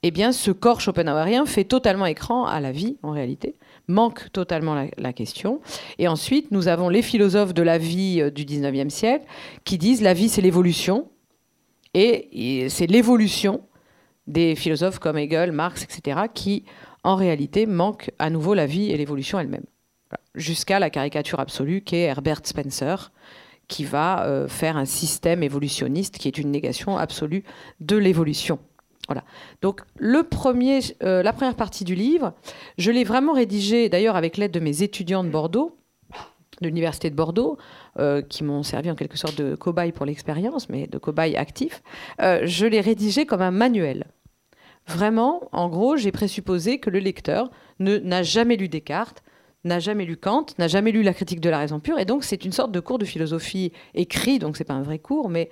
[0.02, 4.88] Eh bien, ce corps schopenhauerien fait totalement écran à la vie, en réalité, manque totalement
[4.96, 5.60] la, question.
[5.98, 9.26] Et ensuite, nous avons les philosophes de la vie euh, du 19e siècle
[9.64, 11.10] qui disent la vie, c'est l'évolution.
[11.92, 13.62] Et, c'est l'évolution
[14.26, 16.64] des philosophes comme Hegel, Marx, etc., qui,
[17.02, 19.64] en réalité, manquent à nouveau la vie et l'évolution elle-même.
[20.34, 23.12] Jusqu'à la caricature absolue qu'est Herbert Spencer,
[23.70, 27.44] qui va euh, faire un système évolutionniste qui est une négation absolue
[27.78, 28.58] de l'évolution
[29.06, 29.22] Voilà.
[29.62, 32.34] Donc le premier, euh, la première partie du livre,
[32.76, 35.78] je l'ai vraiment rédigée d'ailleurs avec l'aide de mes étudiants de Bordeaux,
[36.60, 37.58] de l'université de Bordeaux,
[37.98, 41.82] euh, qui m'ont servi en quelque sorte de cobaye pour l'expérience, mais de cobaye actif.
[42.18, 44.08] Je l'ai rédigé comme un manuel.
[44.86, 49.22] Vraiment, en gros, j'ai présupposé que le lecteur n'a jamais lu Descartes,
[49.64, 52.24] n'a jamais lu Kant, n'a jamais lu la critique de la raison pure, et donc
[52.24, 55.50] c'est une sorte de cours de philosophie écrit, donc c'est pas un vrai cours, mais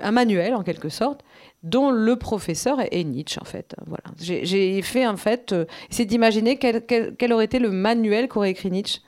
[0.00, 1.22] un manuel en quelque sorte,
[1.62, 3.74] dont le professeur est Nietzsche en fait.
[3.86, 4.04] Voilà.
[4.18, 9.00] J'ai fait en fait, euh, c'est d'imaginer quel, aurait été le manuel qu'aurait écrit Nietzsche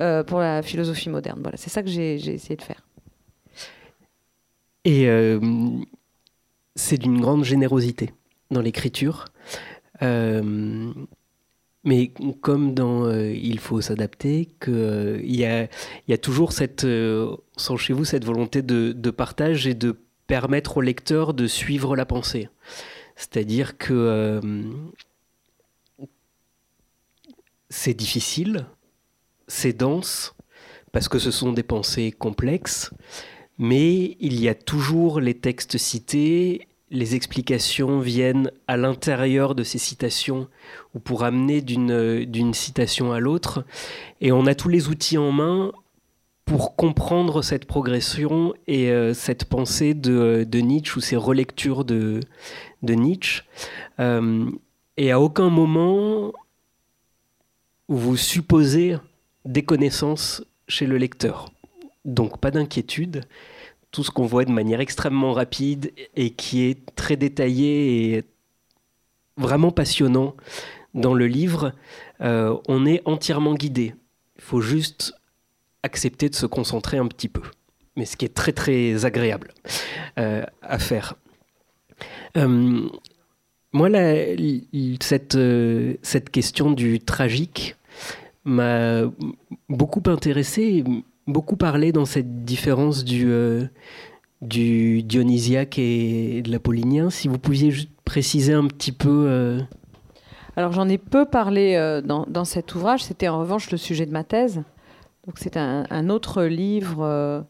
[0.00, 1.40] euh, pour la philosophie moderne.
[1.42, 2.82] Voilà, c'est ça que j'ai essayé de faire.
[4.84, 5.40] Et euh,
[6.74, 8.12] c'est d'une grande générosité
[8.50, 9.26] dans l'écriture.
[11.84, 17.76] Mais comme dans euh, Il faut s'adapter, qu'il euh, y, a, toujours cette, euh, sans
[17.76, 22.06] chez vous, cette volonté de, de, partage et de permettre au lecteur de suivre la
[22.06, 22.48] pensée.
[23.16, 24.40] C'est-à-dire que
[27.68, 28.66] c'est difficile,
[29.46, 30.34] c'est dense,
[30.90, 32.90] parce que ce sont des pensées complexes,
[33.58, 39.78] mais il y a toujours les textes cités les explications viennent à l'intérieur de ces
[39.78, 40.48] citations
[40.94, 43.64] ou pour amener d'une citation à l'autre.
[44.20, 45.72] Et on a tous les outils en main
[46.44, 52.20] pour comprendre cette progression et euh, cette pensée de, Nietzsche ou ces relectures de,
[52.82, 53.42] de Nietzsche.
[53.98, 54.50] Euh,
[54.96, 56.32] et à aucun moment
[57.88, 58.96] vous supposez
[59.44, 61.50] des connaissances chez le lecteur.
[62.04, 63.24] Donc pas d'inquiétude
[63.94, 68.24] tout ce qu'on voit de manière extrêmement rapide et qui est très détaillé et
[69.36, 70.34] vraiment passionnant
[70.94, 71.72] dans le livre,
[72.20, 73.94] euh, on est entièrement guidé.
[74.34, 75.14] Il faut juste
[75.84, 77.42] accepter de se concentrer un petit peu.
[77.94, 79.54] Mais ce qui est très très agréable
[80.18, 81.14] euh, à faire.
[82.36, 82.88] Euh,
[83.72, 83.88] moi,
[85.00, 85.38] cette,
[86.02, 87.76] cette question du tragique
[88.42, 89.02] m'a
[89.68, 90.82] beaucoup intéressé
[91.26, 93.66] beaucoup parlé dans cette différence du, euh,
[94.42, 97.10] du dionysiaque et de l'apollinien.
[97.10, 99.26] Si vous pouviez juste préciser un petit peu.
[99.28, 99.60] Euh,
[100.56, 104.06] Alors j'en ai peu parlé euh, dans, dans, cet ouvrage, c'était en revanche le sujet
[104.06, 104.62] de ma thèse.
[105.26, 107.46] Donc c'est un, un, autre livre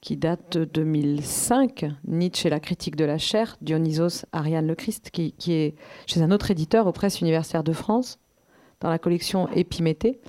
[0.00, 5.10] qui date de 2005, Nietzsche et la critique de la chair, Dionysos Ariane le Christ,
[5.10, 5.74] qui, qui est
[6.06, 8.20] chez un autre éditeur aux presses universitaires de France,
[8.80, 10.20] dans la collection Épiméthée.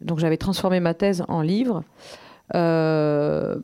[0.00, 1.84] Donc j'avais transformé ma thèse en livre.
[2.54, 3.56] Euh,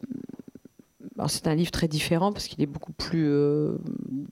[1.29, 3.77] c'est un livre très différent parce qu'il est beaucoup plus euh,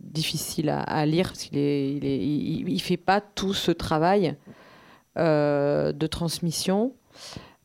[0.00, 4.36] difficile à, lire, parce qu'il est, il, fait pas tout ce travail
[5.18, 6.94] euh, de transmission.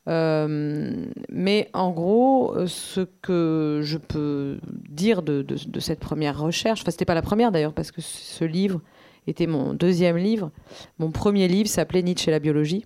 [0.06, 7.06] mais en gros, ce que je peux dire de, de, cette première recherche, enfin c'était
[7.06, 8.82] pas la première d'ailleurs parce que ce livre
[9.26, 10.52] était mon deuxième livre.
[11.00, 12.86] Mon premier livre s'appelait Nietzsche et la biologie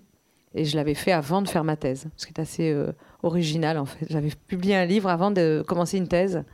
[0.54, 2.72] et je l'avais fait avant de faire ma thèse, ce qui est assez
[3.22, 4.06] original en fait.
[4.10, 6.44] J'avais publié un livre avant de commencer une thèse.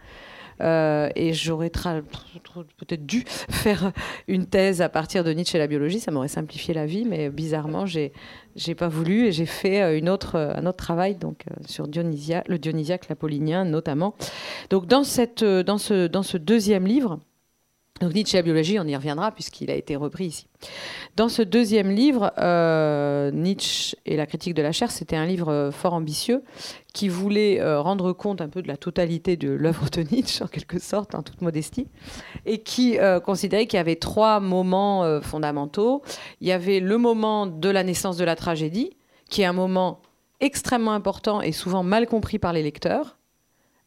[0.61, 3.93] Euh, et j'aurais peut-être dû faire
[4.29, 7.29] une thèse à partir de Nietzsche et la biologie, ça m'aurait simplifié la vie, mais
[7.31, 8.13] bizarrement, j'ai
[8.55, 11.89] j'ai pas voulu et j'ai fait euh, une autre, un autre travail donc euh, sur
[11.89, 14.15] Dionysia, le Dionysiaque l'Apollinien notamment.
[14.71, 17.19] Donc dans cette, dans ce, dans ce deuxième livre,
[18.01, 20.47] donc Nietzsche et la biologie, on y reviendra puisqu'il a été repris ici.
[21.15, 25.49] Dans ce deuxième livre, euh, Nietzsche et la critique de la chair, c'était un livre
[25.49, 26.43] euh, fort ambitieux
[26.93, 30.49] qui voulait euh, rendre compte un peu de la totalité de l'œuvre de Nietzsche, en
[30.49, 31.87] quelque sorte, en toute modestie,
[32.47, 36.03] et qui considérait qu'il y avait trois moments fondamentaux.
[36.41, 38.91] Il y avait le moment de la naissance de la tragédie,
[39.31, 40.01] qui est un moment
[40.41, 43.17] extrêmement important et souvent mal compris par les lecteurs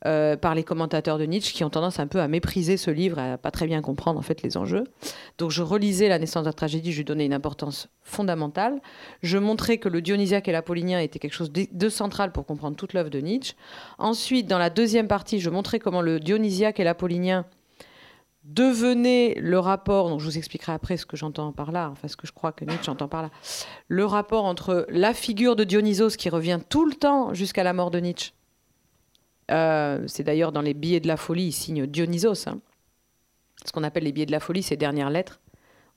[0.06, 3.18] euh, par les commentateurs de Nietzsche qui ont tendance un peu à mépriser ce livre,
[3.18, 4.84] à pas très bien comprendre en fait les enjeux.
[5.40, 8.80] Donc je relisais La naissance de la tragédie, je lui donnais une importance fondamentale.
[9.24, 12.94] Je montrais que le dionysiaque et l'apollinien étaient quelque chose de central pour comprendre toute
[12.94, 13.56] l'œuvre de Nietzsche.
[13.98, 17.46] Ensuite, dans la deuxième partie, je montrais comment le dionysiaque et l'apollinien
[18.48, 22.16] devenaient le rapport, donc je vous expliquerai après ce que j'entends par là, enfin ce
[22.16, 23.30] que je crois que Nietzsche entend par là,
[23.88, 27.92] le rapport entre la figure de Dionysos qui revient tout le temps jusqu'à la mort
[27.92, 28.32] de Nietzsche,
[29.52, 32.48] euh, c'est d'ailleurs dans les billets de la folie, il signe Dionysos.
[32.48, 32.60] Hein.
[33.66, 35.40] Ce qu'on appelle les billets de la folie, ces dernières lettres,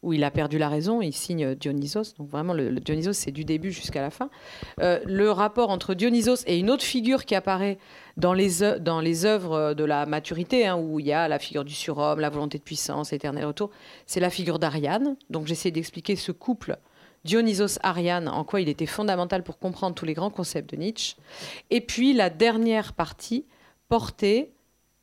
[0.03, 2.15] où il a perdu la raison, il signe Dionysos.
[2.19, 4.31] Donc vraiment, le, Dionysos, c'est du début jusqu'à la fin.
[4.81, 7.79] Euh, le rapport entre Dionysos et une autre figure qui apparaît
[8.17, 12.21] dans les, œuvres de la maturité, hein, où il y a la figure du surhomme,
[12.21, 13.71] la volonté de puissance, l'éternel retour,
[14.07, 15.17] c'est la figure d'Ariane.
[15.29, 16.79] Donc j'essaie d'expliquer ce couple
[17.25, 21.17] Dionysos-Ariane, en quoi il était fondamental pour comprendre tous les grands concepts de Nietzsche.
[21.71, 23.45] Et puis la dernière partie
[23.89, 24.53] portait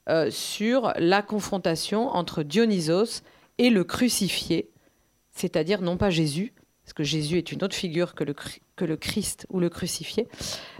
[0.10, 3.24] euh, sur la confrontation entre Dionysos
[3.58, 4.70] et le crucifié,
[5.32, 6.54] c'est-à-dire non pas Jésus,
[6.86, 8.34] parce que Jésus est une autre figure que le,
[8.78, 10.30] que le Christ ou le crucifié,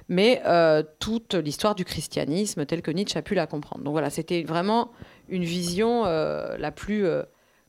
[0.08, 3.84] mais euh, toute l'histoire du christianisme telle que Nietzsche a pu la comprendre.
[3.84, 4.92] Donc voilà, c'était vraiment
[5.28, 7.06] une vision euh, la plus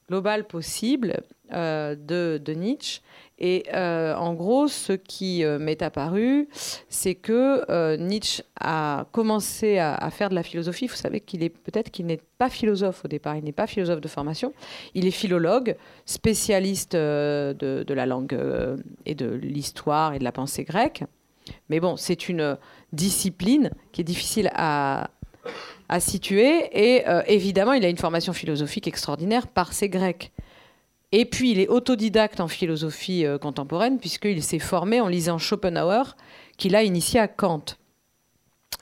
[0.08, 1.96] globale possible de,
[2.38, 3.00] de, Nietzsche.
[3.40, 6.48] Et euh, en gros, ce qui euh, m'est apparu,
[6.88, 10.88] c'est que euh, Nietzsche a commencé à, faire de la philosophie.
[10.88, 13.36] Vous savez qu'il est peut-être qu'il n'est pas philosophe au départ.
[13.36, 14.52] Il n'est pas philosophe de formation.
[14.94, 18.36] Il est philologue, spécialiste de, la langue
[19.06, 21.04] et de l'histoire et de la pensée grecque.
[21.68, 22.58] Mais bon, c'est une
[22.92, 25.10] discipline qui est difficile à,
[25.88, 26.68] à situer.
[26.72, 30.32] Et évidemment, il a une formation philosophique extraordinaire par ses Grecs.
[31.12, 36.16] Et puis, il est autodidacte en philosophie euh, contemporaine, puisqu'il s'est formé en lisant Schopenhauer,
[36.58, 37.64] qu'il a initié à Kant.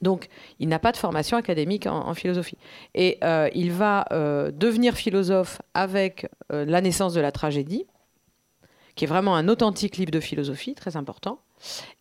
[0.02, 2.58] Donc, il n'a pas de formation académique en, philosophie.
[2.94, 7.86] Et euh, il va euh, devenir philosophe avec la naissance de la tragédie,
[8.94, 11.40] qui est vraiment un authentique livre de philosophie, très important.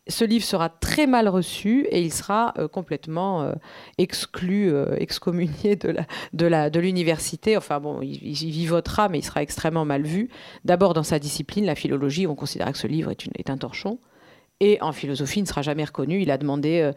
[0.08, 3.54] Ce livre sera très mal reçu et il sera euh, complètement euh,
[3.98, 7.56] exclu, euh, excommunié de, l'université.
[7.56, 10.28] Enfin bon, il, vivotera, mais il sera extrêmement mal vu.
[10.64, 13.98] D'abord dans sa discipline, la philologie, on considère que ce livre est, un torchon.
[14.60, 16.22] Et en philosophie, il ne sera jamais reconnu.
[16.22, 16.90] Il a demandé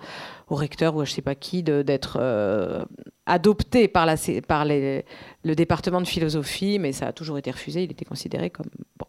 [0.47, 2.17] au recteur ou à je ne sais pas qui d'être
[3.25, 5.03] adopté par, le
[5.43, 7.83] département de philosophie, mais ça a toujours été refusé.
[7.83, 9.07] Il était considéré comme bon.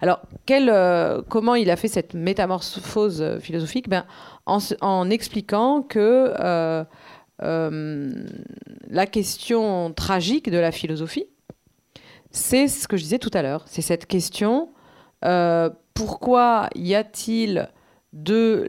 [0.00, 3.88] Alors, euh, comment il a fait cette métamorphose euh, philosophique?
[3.88, 4.04] Ben,
[4.46, 6.84] en, expliquant que euh,
[8.88, 11.26] la question tragique de la philosophie,
[12.30, 14.70] c'est ce que je disais tout à l'heure, c'est cette question
[15.94, 17.68] pourquoi y a-t-il
[18.12, 18.68] de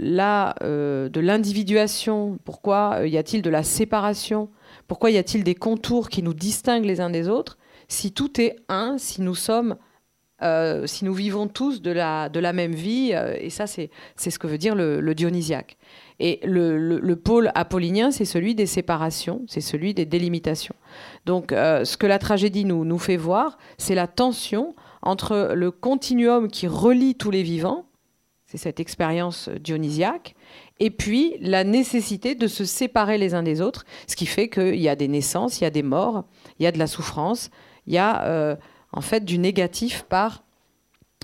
[1.19, 2.39] l'individuation?
[2.43, 4.49] Pourquoi y a-t-il de la séparation?
[4.87, 7.59] Pourquoi y a-t-il des contours qui nous distinguent les uns des autres?
[7.87, 9.77] Si tout est un, si nous sommes
[10.41, 13.89] euh, si nous vivons tous de la, de la même vie, euh, et ça c'est
[14.17, 15.77] ce que veut dire le, dionysiaque.
[16.19, 20.75] Et le, le, pôle apollinien, c'est celui des séparations, c'est celui des délimitations.
[21.25, 25.71] Donc euh, ce que la tragédie nous, nous fait voir, c'est la tension entre le
[25.71, 27.85] continuum qui relie tous les vivants,
[28.45, 30.35] c'est cette expérience dionysiaque,
[30.79, 34.79] et puis la nécessité de se séparer les uns des autres, ce qui fait qu'il
[34.79, 36.25] y a des naissances, il y a des morts,
[36.59, 37.49] il y a de la souffrance,
[37.87, 38.57] il y a
[38.91, 40.43] en fait du négatif par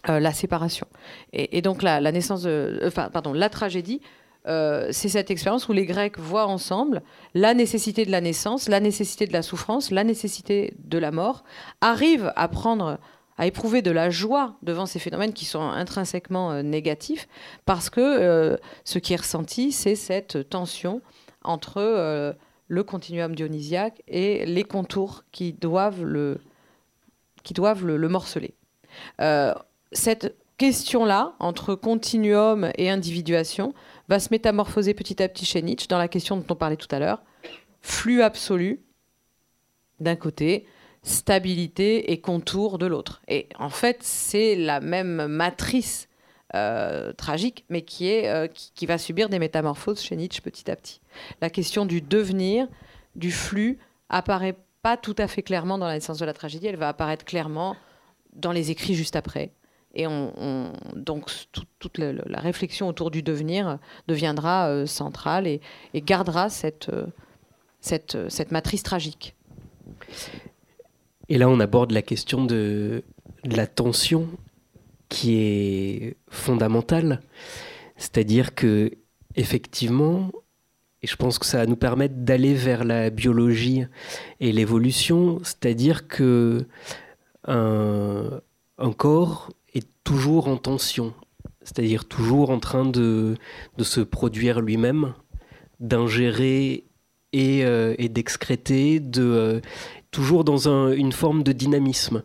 [0.10, 0.88] euh, la séparation.
[1.34, 2.48] Et, donc la, naissance,
[2.84, 4.02] enfin pardon, la tragédie,
[4.48, 7.02] euh, c'est cette expérience où les Grecs voient ensemble
[7.34, 11.44] la nécessité de la naissance, la nécessité de la souffrance, la nécessité de la mort,
[11.82, 13.00] arrivent à prendre,
[13.38, 17.28] à éprouver de la joie devant ces phénomènes qui sont intrinsèquement euh, négatifs,
[17.66, 21.02] parce que ce qui est ressenti, c'est cette tension
[21.44, 22.36] entre
[22.68, 26.40] le continuum dionysiaque et les contours qui doivent le,
[27.46, 28.54] qui doivent le, morceler.
[29.22, 29.54] Euh,
[29.94, 33.74] cette question-là, entre continuum et individuation,
[34.10, 36.94] va se métamorphoser petit à petit chez Nietzsche dans la question dont on parlait tout
[36.94, 37.22] à l'heure.
[37.82, 38.82] Flux absolu,
[40.00, 40.66] d'un côté,
[41.04, 43.22] stabilité et contour de l'autre.
[43.28, 46.10] Et en fait, c'est la même matrice
[46.56, 50.76] euh, tragique, mais qui, est, euh, qui, va subir des métamorphoses chez Nietzsche petit à
[50.76, 51.00] petit.
[51.42, 52.68] La question du devenir,
[53.16, 53.78] du flux,
[54.10, 54.56] apparaît
[54.86, 57.76] pas tout à fait clairement dans la naissance de la tragédie, elle va apparaître clairement
[58.34, 59.50] dans les écrits juste après.
[59.96, 61.32] Et on, donc
[61.80, 65.60] toute la, réflexion autour du devenir deviendra euh, centrale et,
[65.96, 67.08] gardera cette, euh,
[68.14, 69.34] euh, cette matrice tragique.
[71.30, 73.04] Et là, on aborde la question de
[73.44, 74.28] la tension
[75.10, 77.24] qui est fondamentale.
[77.98, 78.92] C'est-à-dire que,
[79.36, 80.30] effectivement,
[81.06, 83.86] et je pense que ça va nous permettre d'aller vers la biologie
[84.40, 86.66] et l'évolution, c'est-à-dire que
[87.48, 88.42] un,
[88.98, 91.14] corps est toujours en tension,
[91.62, 93.36] c'est-à-dire toujours en train de,
[93.80, 95.14] se produire lui-même,
[95.80, 96.86] d'ingérer
[97.34, 99.62] et, euh, d'excréter, de, euh,
[100.10, 102.24] toujours dans une forme de dynamisme,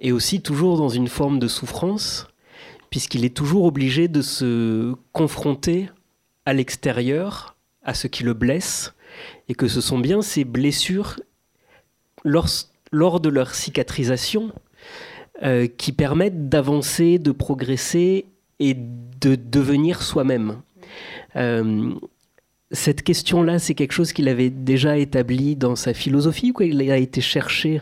[0.00, 2.26] et aussi toujours dans une forme de souffrance,
[2.90, 5.90] puisqu'il est toujours obligé de se confronter
[6.44, 7.55] à l'extérieur
[7.86, 8.94] à ce qui le blesse,
[9.48, 11.18] et que ce sont bien ces blessures,
[12.24, 12.48] lors,
[12.92, 14.52] lors de leur cicatrisation,
[15.42, 18.26] euh, qui permettent d'avancer, de progresser
[18.58, 20.60] et de devenir soi-même.
[21.36, 21.94] Euh,
[22.72, 26.98] cette question-là, c'est quelque chose qu'il avait déjà établi dans sa philosophie, ou il a
[26.98, 27.80] été cherché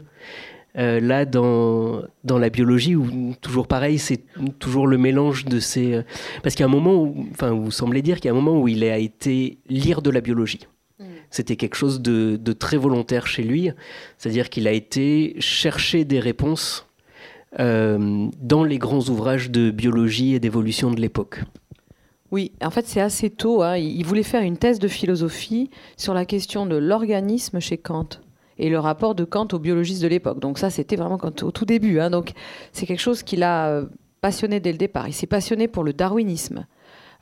[0.76, 4.24] euh, là dans, dans la biologie où toujours pareil c'est
[4.58, 6.02] toujours le mélange de ces
[6.42, 8.40] parce qu'il y a un moment où enfin vous semblez dire qu'il y a un
[8.40, 10.66] moment où il a été lire de la biologie
[10.98, 11.04] mm.
[11.30, 13.70] c'était quelque chose de, de, très volontaire chez lui
[14.18, 16.86] c'est-à-dire qu'il a été chercher des réponses
[17.56, 21.44] dans les grands ouvrages de biologie et d'évolution de l'époque.
[22.32, 23.62] Oui, en fait c'est assez tôt.
[23.62, 23.76] Hein.
[23.76, 28.08] Il voulait faire une thèse de philosophie sur la question de l'organisme chez Kant
[28.58, 30.38] et le rapport de Kant aux biologistes de l'époque.
[30.40, 32.00] Donc ça, c'était vraiment au tout début.
[32.00, 32.10] Hein.
[32.10, 32.32] Donc
[32.72, 33.86] c'est quelque chose qui l'a euh,
[34.20, 35.08] passionné dès le départ.
[35.08, 36.66] Il s'est passionné pour le darwinisme.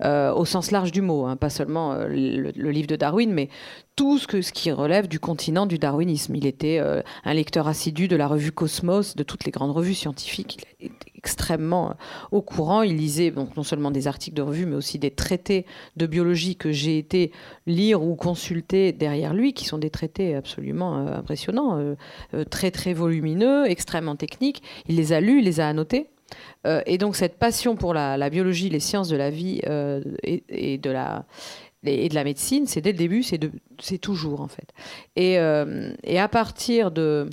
[0.05, 1.37] Euh, au sens large du mot, hein.
[1.37, 3.49] pas seulement euh, le, livre de Darwin, mais
[3.95, 6.35] tout ce, qui relève du continent du darwinisme.
[6.35, 6.81] Il était
[7.25, 10.67] un lecteur assidu de la revue Cosmos, de toutes les grandes revues scientifiques.
[10.81, 11.95] Il était extrêmement
[12.33, 12.83] au courant.
[12.83, 16.57] Il lisait donc non seulement des articles de revue, mais aussi des traités de biologie
[16.57, 17.33] que j'ai été
[17.67, 21.95] lire ou consulter derrière lui, qui sont des traités absolument euh, impressionnants, euh,
[22.35, 24.63] euh, très très volumineux, extrêmement techniques.
[24.89, 26.09] Il les a lus, il les a annotés.
[26.65, 29.61] Et donc cette passion pour la, biologie, les sciences de la vie
[30.23, 31.25] et, de la
[31.85, 34.73] et de la médecine, c'est dès le début, c'est toujours en fait.
[35.17, 35.35] Et,
[36.05, 37.29] et à partir de,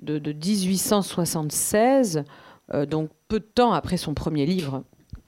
[0.00, 2.24] de, de 1876,
[2.74, 4.84] euh, donc peu de temps après son premier livre,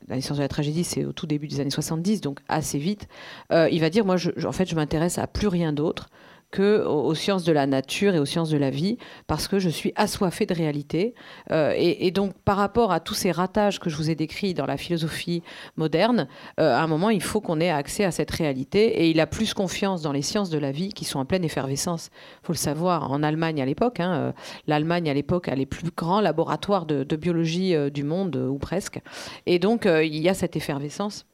[0.08, 3.08] La naissance de la tragédie, c'est au tout début des années 70, donc assez vite,
[3.52, 6.08] euh, il va dire, moi, en fait, je m'intéresse à plus rien d'autre
[6.50, 8.96] que aux, sciences de la nature et aux sciences de la vie,
[9.26, 11.14] parce que je suis assoiffée de réalité.
[11.50, 14.66] Euh, et, donc, par rapport à tous ces ratages que je vous ai décrits dans
[14.66, 15.42] la philosophie
[15.76, 16.26] moderne,
[16.58, 19.02] euh, à un moment, il faut qu'on ait accès à cette réalité.
[19.02, 21.44] Et il a plus confiance dans les sciences de la vie qui sont en pleine
[21.44, 22.10] effervescence.
[22.42, 24.32] Il faut le savoir, en Allemagne à l'époque, hein, euh,
[24.66, 29.00] l'Allemagne à l'époque a les plus grands laboratoires de, de biologie du monde, ou presque.
[29.46, 31.26] Et donc, il y a cette effervescence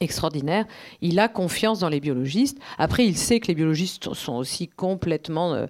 [0.00, 0.66] extraordinaire.
[1.00, 2.58] Il a confiance dans les biologistes.
[2.78, 5.66] Après, il sait que les biologistes sont aussi complètement euh,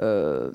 [0.00, 0.52] euh,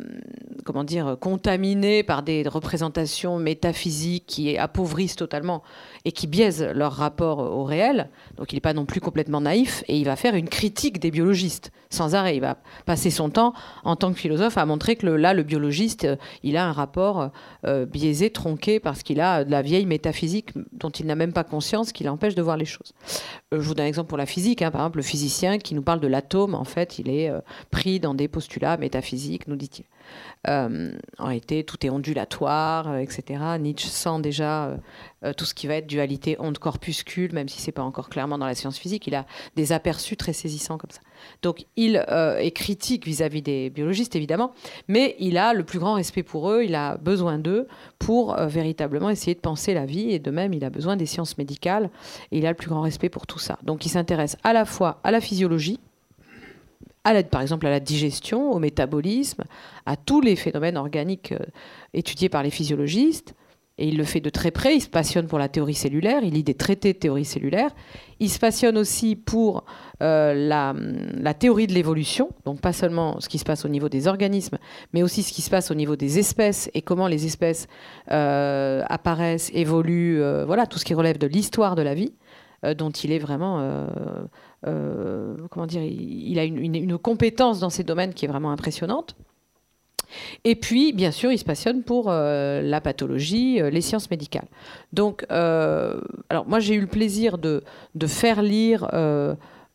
[0.64, 5.64] comment dire, contaminés par des représentations métaphysiques qui appauvrissent totalement
[6.06, 8.10] et qui biaisent leur rapport au réel.
[8.38, 11.12] Donc il n'est pas non plus complètement naïf et il va faire une critique des
[11.12, 12.36] biologistes sans arrêt.
[12.36, 16.06] Il va passer son temps en tant que philosophe à montrer que là, le biologiste,
[16.06, 17.30] euh, il a un rapport
[17.66, 21.44] euh, biaisé, tronqué, parce qu'il a de la vieille métaphysique dont il n'a même pas
[21.44, 22.94] conscience, qui l'empêche de voir les choses.
[23.52, 24.62] je vous donne un exemple pour la physique.
[24.62, 24.72] Hein.
[24.72, 27.32] Par exemple, le physicien qui nous parle de l'atome, en fait, il est
[27.72, 29.86] pris dans des postulats métaphysiques nous dit-il.
[30.48, 33.42] Euh, en réalité, tout est ondulatoire, euh, etc.
[33.60, 34.78] Nietzsche sent déjà
[35.24, 38.46] euh, tout ce qui va être dualité onde-corpuscule, même si c'est pas encore clairement dans
[38.46, 39.08] la science physique.
[39.08, 41.00] Il a des aperçus très saisissants comme ça.
[41.42, 44.52] Donc, il est critique vis-à-vis des biologistes, évidemment,
[44.90, 46.64] mais il a le plus grand respect pour eux.
[46.64, 50.12] Il a besoin d'eux pour véritablement essayer de penser la vie.
[50.12, 51.90] Et de même, il a besoin des sciences médicales.
[52.32, 53.58] Et il a le plus grand respect pour tout ça.
[53.64, 55.80] Donc, il s'intéresse à la fois à la physiologie,
[57.04, 59.44] par exemple à la digestion, au métabolisme,
[59.86, 61.46] à tous les phénomènes organiques euh,
[61.94, 63.36] étudiés par les physiologistes.
[63.80, 66.36] Et il le fait de très près, il se passionne pour la théorie cellulaire, il
[66.36, 67.72] lit des traités de théorie cellulaire,
[68.20, 69.66] il se passionne aussi pour
[70.04, 74.08] euh, la, théorie de l'évolution, donc pas seulement ce qui se passe au niveau des
[74.08, 74.60] organismes,
[74.94, 77.66] mais aussi ce qui se passe au niveau des espèces et comment les espèces
[78.12, 82.14] euh, apparaissent, évoluent, voilà, tout ce qui relève de l'histoire de la vie,
[82.78, 83.88] dont il est vraiment
[84.66, 89.16] euh, comment dire, il, a une, compétence dans ces domaines qui est vraiment impressionnante.
[90.44, 94.48] Et puis, bien sûr, il se passionne pour euh, la pathologie, euh, les sciences médicales.
[94.94, 97.64] Donc, alors moi, j'ai eu le plaisir de,
[98.08, 98.88] faire lire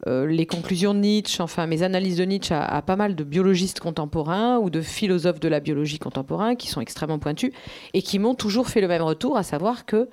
[0.07, 4.59] les conclusions de Nietzsche, enfin mes analyses de Nietzsche à, pas mal de biologistes contemporains
[4.59, 7.53] ou de philosophes de la biologie contemporains qui sont extrêmement pointus
[7.95, 10.09] et qui m'ont toujours fait le même retour, à savoir que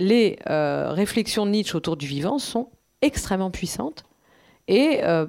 [0.00, 2.68] les réflexions de Nietzsche autour du vivant sont
[3.02, 4.04] extrêmement puissantes
[4.66, 5.26] et euh,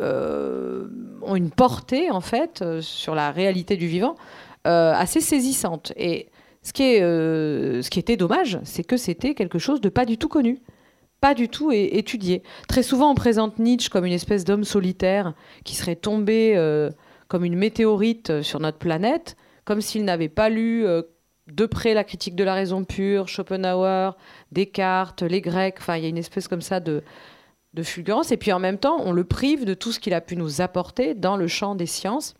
[0.00, 0.88] euh,
[1.22, 4.16] ont une portée en fait euh, sur la réalité du vivant
[4.64, 5.94] assez saisissante.
[5.96, 6.28] Et
[6.62, 10.18] ce qui, est, ce qui était dommage, c'est que c'était quelque chose de pas du
[10.18, 10.58] tout connu
[11.22, 12.42] pas du tout étudié.
[12.66, 16.56] Très souvent, on présente Nietzsche comme une espèce d'homme solitaire qui serait tombé
[17.28, 20.86] comme une météorite sur notre planète, comme s'il n'avait pas lu
[21.52, 24.16] de près la critique de la raison pure, Schopenhauer,
[24.52, 25.76] Descartes, les Grecs.
[25.78, 27.02] Enfin, il y a une espèce comme ça de,
[27.74, 28.32] de fulgurance.
[28.32, 30.60] Et puis en même temps, on le prive de tout ce qu'il a pu nous
[30.60, 32.34] apporter dans le champ des sciences,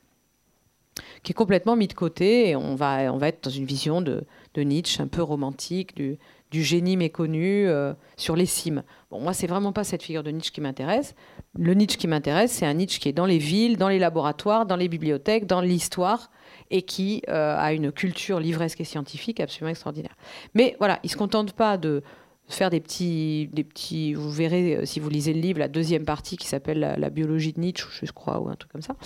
[1.23, 2.51] qui est complètement mis de côté.
[2.51, 4.25] Et on va, on va être dans une vision de,
[4.57, 6.19] Nietzsche un peu romantique, du,
[6.53, 8.83] génie méconnu euh, sur les cimes.
[9.11, 11.15] Bon, moi, c'est vraiment pas cette figure de Nietzsche qui m'intéresse.
[11.57, 14.67] Le Nietzsche qui m'intéresse, c'est un Nietzsche qui est dans les villes, dans les laboratoires,
[14.67, 16.31] dans les bibliothèques, dans l'histoire,
[16.71, 20.17] et qui euh, a une culture livresque et scientifique absolument extraordinaire.
[20.55, 22.03] Mais voilà, il ne se contente pas de
[22.49, 24.15] faire des petits, des petits.
[24.15, 27.53] Vous verrez euh, si vous lisez le livre, la deuxième partie qui s'appelle la, biologie
[27.53, 28.97] de Nietzsche, je crois, ou un truc comme ça,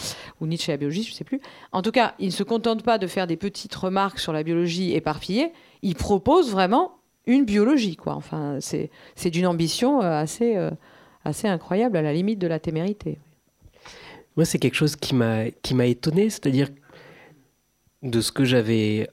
[0.40, 1.40] ou Nietzsche et la biologie, je ne sais plus.
[1.72, 4.42] En tout cas, il ne se contente pas de faire des petites remarques sur la
[4.42, 5.52] biologie éparpillée.
[5.82, 6.92] Il propose vraiment
[7.26, 8.14] une biologie, quoi.
[8.14, 8.90] Enfin, c'est
[9.30, 10.56] d'une ambition euh, assez,
[11.24, 13.18] assez incroyable, à la limite de la témérité.
[14.36, 16.68] Moi, c'est quelque chose qui m'a étonné, c'est-à-dire
[18.05, 19.09] de ce que j'avais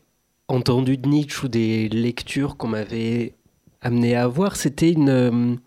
[0.47, 3.33] entendu de Nietzsche ou des lectures qu'on m'avait
[3.81, 5.59] amené à avoir, c'était une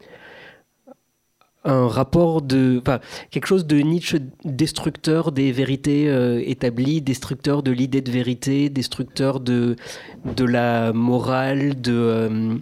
[1.64, 2.82] un rapport de,
[3.30, 9.40] quelque chose de Nietzsche destructeur des vérités euh, établies, destructeur de l'idée de vérité, destructeur
[9.40, 9.76] de,
[10.36, 12.54] de la morale, de, euh,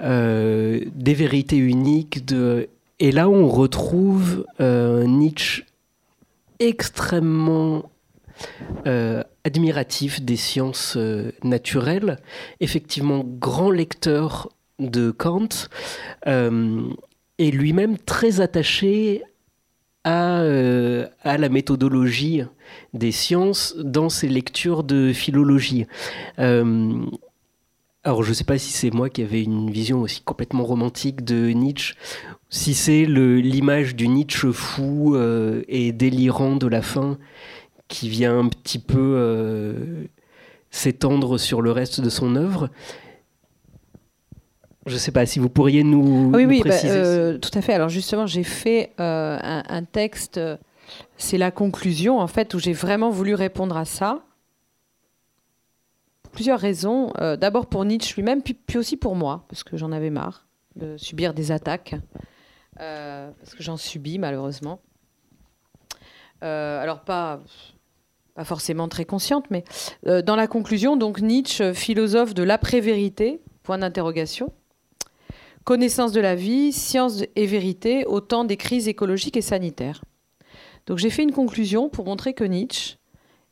[0.00, 2.26] euh, des vérités uniques.
[2.26, 2.68] De...
[3.00, 5.64] Et là, on retrouve Nietzsche
[6.58, 7.90] extrêmement
[9.44, 10.96] admiratif des sciences
[11.42, 12.18] naturelles,
[12.60, 15.48] effectivement grand lecteur de Kant
[16.26, 19.22] et lui-même très attaché
[20.04, 22.42] à, euh, la méthodologie
[22.92, 25.86] des sciences dans ses lectures de philologie.
[26.38, 27.04] Euh,
[28.04, 31.24] alors je ne sais pas si c'est moi qui avais une vision aussi complètement romantique
[31.24, 31.94] de Nietzsche,
[32.50, 37.18] si c'est l'image du Nietzsche fou euh, et délirant de la fin
[37.92, 40.08] qui vient un petit peu
[40.70, 42.70] s'étendre sur le reste de son œuvre.
[44.86, 46.92] Je ne sais pas si vous pourriez nous, oui, oui, bah, préciser.
[46.92, 47.72] Euh, tout à fait.
[47.72, 50.40] Alors justement, j'ai fait euh, un, texte,
[51.18, 54.22] c'est la conclusion en fait, où j'ai vraiment voulu répondre à ça.
[56.24, 57.12] Pour plusieurs raisons.
[57.20, 60.46] Euh, d'abord pour Nietzsche lui-même, puis, puis, aussi pour moi, parce que j'en avais marre
[60.74, 61.94] de subir des attaques,
[62.76, 64.80] parce que j'en subis malheureusement.
[66.40, 67.40] alors pas
[68.34, 69.64] pas forcément très consciente, mais
[70.04, 74.52] dans la conclusion, donc Nietzsche, philosophe de l'après-vérité, point d'interrogation,
[75.64, 80.02] Connaissance de la vie, science et vérité au temps des crises écologiques et sanitaires.
[80.86, 82.96] Donc j'ai fait une conclusion pour montrer que Nietzsche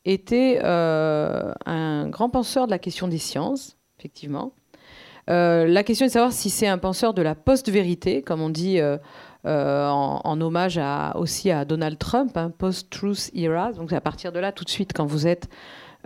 [0.03, 4.53] était euh, un grand penseur de la question des sciences, effectivement.
[5.29, 8.49] Euh, la question est de savoir si c'est un penseur de la post-vérité, comme on
[8.49, 8.79] dit
[9.45, 10.79] euh, en, hommage
[11.15, 13.71] aussi à Donald Trump, hein, post-truth era.
[13.73, 15.49] Donc à partir de là, tout de suite, quand vous êtes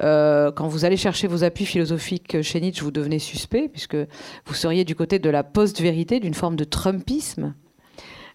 [0.01, 3.95] euh, quand vous allez chercher vos appuis philosophiques chez Nietzsche, vous devenez suspect, puisque
[4.45, 7.53] vous seriez du côté de la post-vérité, d'une forme de Trumpisme.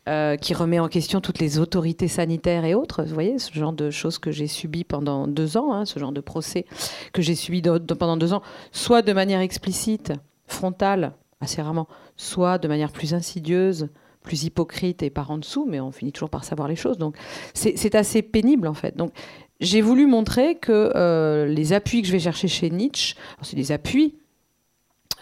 [0.09, 3.03] Euh, qui remet en question toutes les autorités sanitaires et autres.
[3.03, 6.11] Vous voyez, ce genre de choses que j'ai subi pendant deux ans, hein, ce genre
[6.11, 6.64] de procès
[7.12, 8.40] que j'ai subi pendant deux ans,
[8.72, 10.14] soit de manière explicite,
[10.46, 11.86] frontale, assez rarement,
[12.16, 13.90] soit de manière plus insidieuse,
[14.23, 16.99] plus hypocrite et par en dessous, mais on finit toujours par savoir les choses.
[16.99, 17.16] Donc
[17.55, 18.97] c'est assez pénible en fait.
[18.97, 19.12] Donc
[19.61, 23.73] j'ai voulu montrer que euh, les appuis que je vais chercher chez Nietzsche, c'est des
[23.73, 24.14] appuis,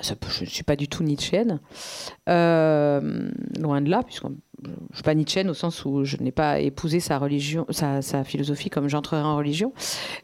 [0.01, 1.61] je ne suis pas du tout nietzschéenne,
[2.28, 3.28] euh,
[3.59, 4.22] loin de là, puisque
[4.62, 8.24] je ne suis pas nietzschéenne au sens où je n'ai pas épousé sa, religion, sa,
[8.24, 9.72] philosophie comme j'entrerai en religion,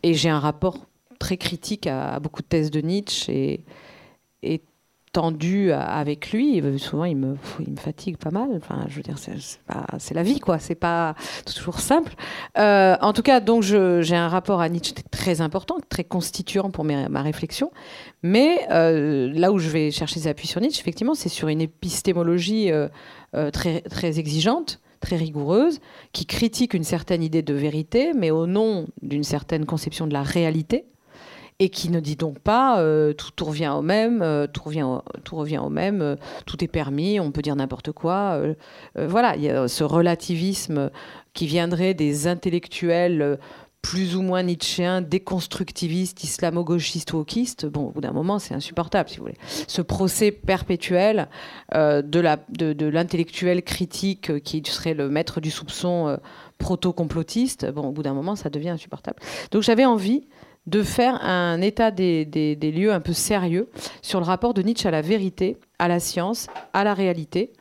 [0.05, 0.87] et j'ai un rapport
[1.19, 3.65] très critique à, beaucoup de thèses de Nietzsche et,
[4.43, 4.63] et
[5.15, 6.61] tendu avec lui.
[6.79, 7.37] Souvent, il me,
[7.77, 8.49] fatigue pas mal.
[8.57, 10.59] Enfin, je veux dire, c'est la vie, quoi.
[10.59, 11.15] C'est pas
[11.47, 12.15] toujours simple.
[12.59, 16.85] Euh, en tout cas, donc, j'ai un rapport à Nietzsche très important, très constituant pour
[16.85, 17.71] ma réflexion.
[18.23, 21.61] Mais euh, là où je vais chercher des appuis sur Nietzsche, effectivement, c'est sur une
[21.61, 22.89] épistémologie euh,
[23.53, 25.81] très, très exigeante très rigoureuse,
[26.13, 30.23] qui critique une certaine idée de vérité, mais au nom d'une certaine conception de la
[30.23, 30.87] réalité
[31.61, 35.37] et qui ne dit donc pas euh, tout, revient au même, euh, tout, revient tout
[35.37, 38.41] revient au même, euh, tout est permis, on peut dire n'importe quoi.
[38.97, 40.91] voilà, il y a ce relativisme
[41.33, 43.39] qui viendrait des intellectuels
[43.83, 49.19] plus ou moins nietzschéens, déconstructivistes, islamo-gauchistes, wokistes, bon, au bout d'un moment, c'est insupportable, si
[49.19, 49.37] vous voulez.
[49.69, 51.29] Ce procès perpétuel
[51.73, 56.19] de l'intellectuel critique qui serait le maître du soupçon
[56.57, 59.19] proto-complotiste, bon, au bout d'un moment, ça devient insupportable.
[59.51, 60.27] Donc j'avais envie
[60.67, 63.69] de faire un état des, lieux un peu sérieux
[64.03, 67.53] sur le rapport de Nietzsche à la vérité, à la science, à la réalité.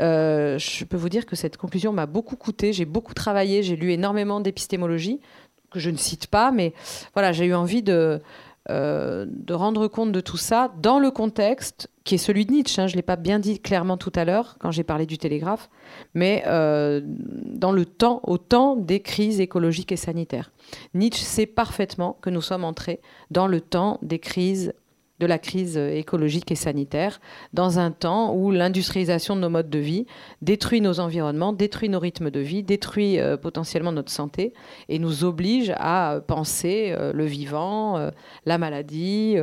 [0.00, 2.72] Euh, je peux vous dire que cette conclusion m'a beaucoup coûté.
[2.72, 5.20] J'ai beaucoup travaillé, j'ai lu énormément d'épistémologie
[5.70, 6.72] que je ne cite pas, mais
[7.14, 8.20] voilà, j'ai eu envie de,
[8.70, 12.80] euh, de rendre compte de tout ça dans le contexte qui est celui de Nietzsche.
[12.80, 12.86] Hein.
[12.86, 15.68] je ne l'ai pas bien dit clairement tout à l'heure quand j'ai parlé du télégraphe,
[16.14, 20.52] mais euh, dans le temps, au temps des crises écologiques et sanitaires.
[20.94, 23.00] Nietzsche sait parfaitement que nous sommes entrés
[23.30, 24.72] dans le temps des crises
[25.18, 27.20] de la crise écologique et sanitaire,
[27.54, 30.06] dans un temps où l'industrialisation de nos modes de vie
[30.42, 34.52] détruit nos environnements, détruit nos rythmes de vie, détruit euh, potentiellement notre santé
[34.90, 38.10] et nous oblige à penser euh, le vivant,
[38.44, 39.38] la maladie.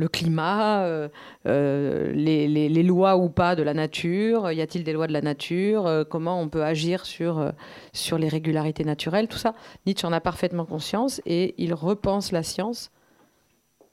[0.00, 1.08] Le climat,
[1.44, 6.06] les, les, lois ou pas de la nature, y a-t-il des lois de la nature,
[6.08, 7.52] comment on peut agir sur,
[7.92, 9.54] sur les régularités naturelles, tout ça.
[9.86, 12.90] Nietzsche en a parfaitement conscience et il repense la science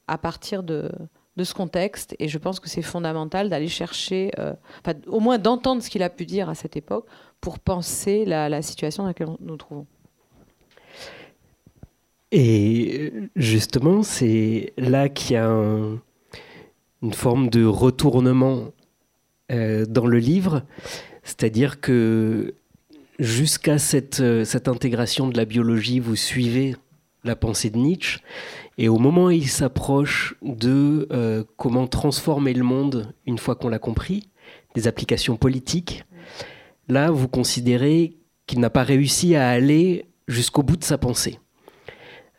[0.08, 0.90] à partir de,
[1.38, 2.16] ce contexte.
[2.20, 4.54] Et je pense que c'est fondamental d'aller chercher, euh,
[5.08, 7.06] au moins d'entendre ce qu'il a pu dire à cette époque
[7.42, 9.86] pour penser la, situation dans laquelle nous nous trouvons.
[12.32, 15.48] Et justement, c'est là qu'il y a
[17.02, 18.72] une forme de retournement
[19.52, 20.64] euh, dans le livre,
[21.24, 22.56] c'est-à-dire que
[23.20, 26.76] jusqu'à cette, cette intégration de la biologie, vous suivez
[27.24, 28.20] la pensée de Nietzsche,
[28.78, 33.70] et au moment où il s'approche de euh, comment transformer le monde une fois qu'on
[33.70, 34.30] l'a compris,
[34.76, 36.04] des applications politiques,
[36.88, 41.40] là, vous considérez qu'il n'a pas réussi à aller jusqu'au bout de sa pensée.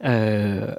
[0.05, 0.75] Euh,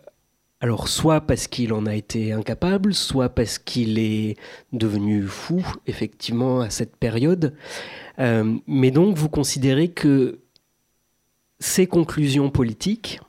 [0.61, 4.35] alors, soit parce qu'il en a été incapable, soit parce qu'il est
[4.73, 7.53] devenu fou, effectivement, à cette période.
[8.19, 10.39] Euh, mais donc, vous considérez que
[11.59, 13.21] ces conclusions politiques,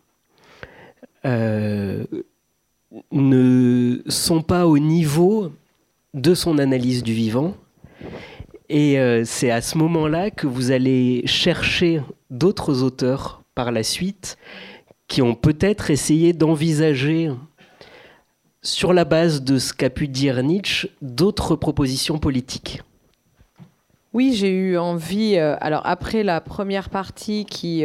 [1.25, 2.05] euh,
[3.13, 5.53] ne sont pas au niveau
[6.15, 7.55] de son analyse du vivant.
[8.69, 14.39] Et c'est à ce moment-là que vous allez chercher d'autres auteurs par la suite
[15.11, 17.31] qui ont peut-être essayé d'envisager,
[18.63, 22.83] sur la base de ce qu'a pu dire Nietzsche, d'autres propositions politiques.
[24.15, 27.85] Oui, j'ai eu envie, euh, alors après la première partie qui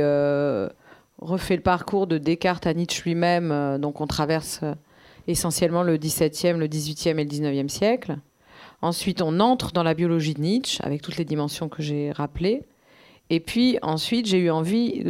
[1.19, 3.51] refait le parcours de Descartes à Nietzsche lui-même.
[3.51, 4.73] Euh, donc on traverse euh,
[5.27, 8.17] essentiellement le XVIIe, le XVIIIe et le XIXe siècle.
[8.81, 12.63] Ensuite, on entre dans la biologie de Nietzsche avec toutes les dimensions que j'ai rappelées.
[13.29, 15.03] Et puis ensuite, j'ai eu envie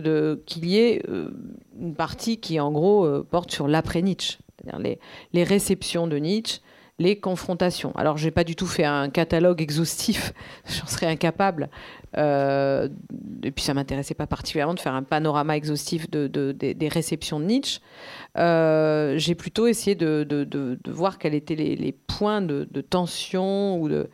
[0.46, 1.32] qu'il y ait euh,
[1.80, 4.98] une partie qui, en gros, porte sur l'après-Nietzsche, c'est-à-dire
[5.34, 6.62] les, réceptions de Nietzsche,
[6.98, 7.92] les confrontations.
[7.96, 10.34] Alors, j'ai pas du tout fait un catalogue exhaustif,
[10.66, 11.70] j'en serais incapable.
[12.18, 12.88] Euh,
[13.44, 17.46] et puis, ça m'intéressait pas particulièrement de faire un panorama exhaustif de, des réceptions de
[17.46, 17.82] Nietzsche.
[18.38, 24.10] Euh, j'ai plutôt essayé de, voir quels étaient les, points de, tension ou de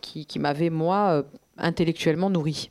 [0.00, 1.22] qui, m'avaient moi euh,
[1.56, 2.70] intellectuellement nourri.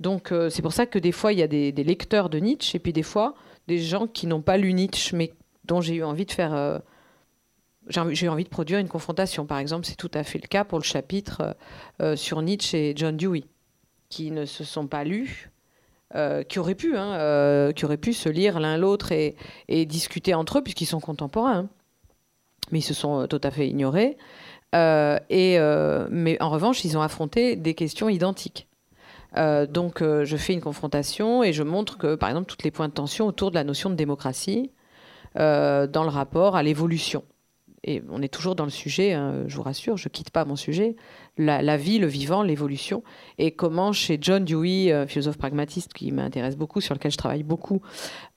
[0.00, 2.78] Donc, c'est pour ça que des fois, il y a des, lecteurs de Nietzsche et
[2.78, 3.34] puis des fois,
[3.66, 5.32] des gens qui n'ont pas lu Nietzsche mais
[5.64, 6.80] dont j'ai eu envie de faire
[7.88, 9.46] j'ai envie de produire une confrontation.
[9.46, 11.52] Par exemple, c'est tout à fait le cas pour le chapitre euh,
[12.02, 13.44] euh, sur Nietzsche et John Dewey,
[14.08, 15.50] qui ne se sont pas lus,
[16.14, 19.36] euh, qui auraient pu, hein, qui auraient pu se lire l'un l'autre et,
[19.86, 21.68] discuter entre eux puisqu'ils sont contemporains, hein.
[22.70, 24.16] mais ils se sont tout à fait ignorés.
[24.74, 25.58] Et
[26.10, 28.68] mais en revanche, ils ont affronté des questions identiques.
[29.36, 32.92] donc, je fais une confrontation et je montre que, par exemple, tous les points de
[32.94, 34.72] tension autour de la notion de démocratie
[35.34, 37.22] dans le rapport à l'évolution
[37.84, 40.44] et on est toujours dans le sujet, hein, je vous rassure, je ne quitte pas
[40.44, 40.96] mon sujet,
[41.36, 43.02] la, vie, le vivant, l'évolution,
[43.38, 47.44] et comment chez John Dewey, euh, philosophe pragmatiste qui m'intéresse beaucoup, sur lequel je travaille
[47.44, 47.80] beaucoup,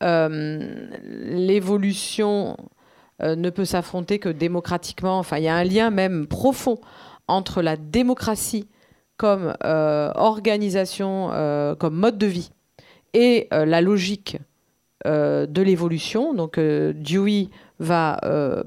[0.04, 2.64] euh, l'évolution euh,
[3.24, 5.20] ne peut s'affronter que démocratiquement.
[5.20, 6.80] Enfin, il y a un lien même profond
[7.28, 8.68] entre la démocratie
[9.18, 11.30] comme organisation,
[11.78, 12.52] comme mode de vie,
[13.14, 14.38] et la logique
[15.06, 16.34] de l'évolution.
[16.34, 17.50] Donc Dewey
[17.82, 18.64] va euh,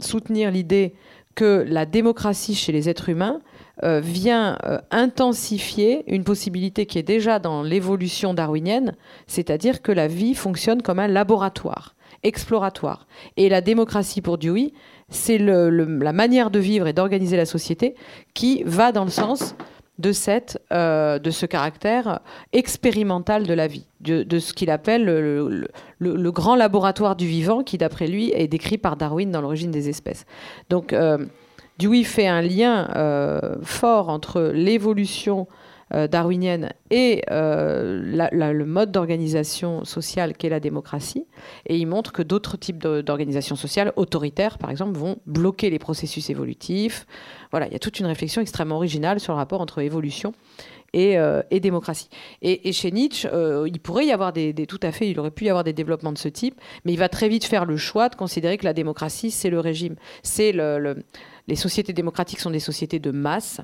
[0.00, 0.94] soutenir l'idée
[1.36, 3.40] que la démocratie chez les êtres humains
[3.84, 8.96] euh, vient euh, intensifier une possibilité qui est déjà dans l'évolution darwinienne,
[9.26, 13.06] c'est-à-dire que la vie fonctionne comme un laboratoire exploratoire.
[13.36, 14.72] Et la démocratie pour Dewey,
[15.08, 17.94] c'est la manière de vivre et d'organiser la société
[18.34, 19.54] qui va dans le sens
[19.98, 22.20] de, cette, euh, de ce caractère
[22.52, 28.06] expérimental de la vie, de, ce qu'il appelle le, grand laboratoire du vivant, qui d'après
[28.06, 30.26] lui est décrit par Darwin dans l'origine des espèces.
[30.70, 31.24] Donc euh,
[31.78, 35.46] Dewey fait un lien euh, fort entre l'évolution
[35.92, 41.26] darwinienne et euh, le mode d'organisation sociale qu'est la démocratie.
[41.66, 46.28] Et il montre que d'autres types d'organisations sociales, autoritaires par exemple, vont bloquer les processus
[46.28, 47.06] évolutifs.
[47.52, 50.32] Voilà, il y a toute une réflexion extrêmement originale sur le rapport entre évolution
[50.92, 52.08] et, euh, démocratie.
[52.42, 53.28] Et, chez Nietzsche,
[53.66, 56.12] il pourrait y avoir des, tout à fait, il aurait pu y avoir des développements
[56.12, 58.72] de ce type, mais il va très vite faire le choix de considérer que la
[58.72, 59.94] démocratie, c'est le régime.
[60.22, 61.04] C'est le,
[61.46, 63.60] les sociétés démocratiques sont des sociétés de masse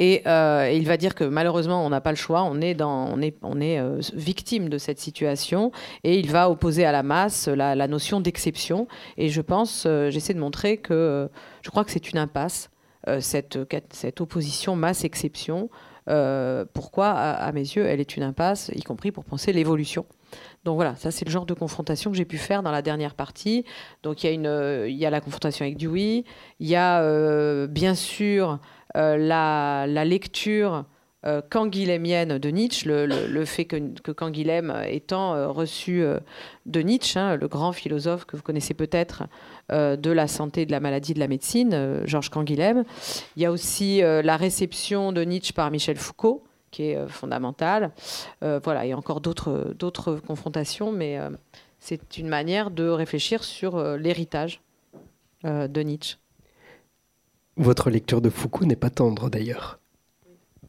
[0.00, 3.08] euh, et, il va dire que malheureusement, on n'a pas le choix, on est, dans,
[3.08, 5.72] on est, on est euh, victime de cette situation.
[6.04, 8.86] Et il va opposer à la masse la, notion d'exception.
[9.16, 11.28] Et je pense, euh, j'essaie de montrer que
[11.62, 12.70] je crois que c'est une impasse,
[13.20, 13.58] cette,
[13.90, 15.70] cette opposition masse-exception.
[16.06, 20.06] Pourquoi, à, mes yeux, elle est une impasse, y compris pour penser l'évolution.
[20.64, 23.14] Donc voilà, ça c'est le genre de confrontation que j'ai pu faire dans la dernière
[23.14, 23.64] partie.
[24.02, 26.24] Donc il y a, il y a la confrontation avec Dewey,
[26.60, 28.58] il y a bien sûr
[28.96, 30.84] euh, la, lecture
[31.24, 36.20] euh, de Nietzsche, le, fait que, que Canguilhem étant euh, reçu euh,
[36.66, 39.24] de Nietzsche, hein, le grand philosophe que vous connaissez peut-être
[39.70, 42.84] de la santé, de la maladie, de la médecine, Georges Canguilhem.
[43.36, 47.90] Il y a aussi la réception de Nietzsche par Michel Foucault, qui est fondamentale.
[48.40, 51.18] voilà, il y a encore d'autres, d'autres confrontations, mais
[51.80, 54.60] c'est une manière de réfléchir sur l'héritage
[55.42, 56.18] de Nietzsche.
[57.56, 59.80] Votre lecture de Foucault n'est pas tendre d'ailleurs.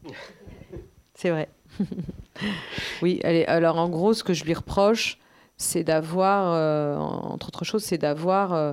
[1.18, 1.48] C'est vrai.
[3.02, 5.18] oui, alors en gros, ce que je lui reproche,
[5.56, 8.72] c'est d'avoir, euh, entre autres choses, c'est d'avoir euh,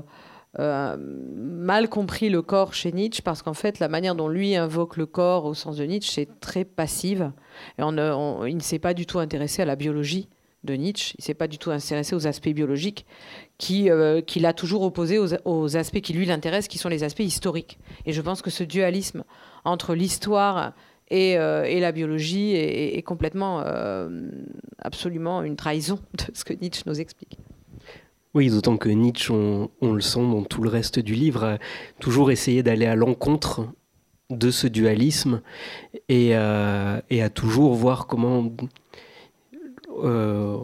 [0.60, 4.96] euh, mal compris le corps chez Nietzsche, parce qu'en fait, la manière dont lui invoque
[4.96, 7.32] le corps au sens de Nietzsche, c'est très passive.
[7.80, 10.30] Et on, il ne s'est pas du tout intéressé à la biologie
[10.64, 11.16] de Nietzsche.
[11.18, 13.08] Il ne s'est pas du tout intéressé aux aspects biologiques
[13.58, 13.89] qu'il
[14.46, 17.80] a toujours opposés aux, aspects qui lui l'intéressent, qui sont les aspects historiques.
[18.06, 19.24] Et je pense que ce dualisme
[19.64, 20.74] entre l'histoire
[21.10, 24.30] et, euh, la biologie est, complètement, euh,
[24.80, 27.38] absolument une trahison de ce que Nietzsche nous explique.
[28.34, 31.58] Oui, d'autant que Nietzsche, on, le sent dans tout le reste du livre, a
[31.99, 33.68] toujours essayé d'aller à l'encontre
[34.30, 35.41] de ce dualisme
[36.10, 38.51] et, et à toujours voir comment
[40.03, 40.62] euh,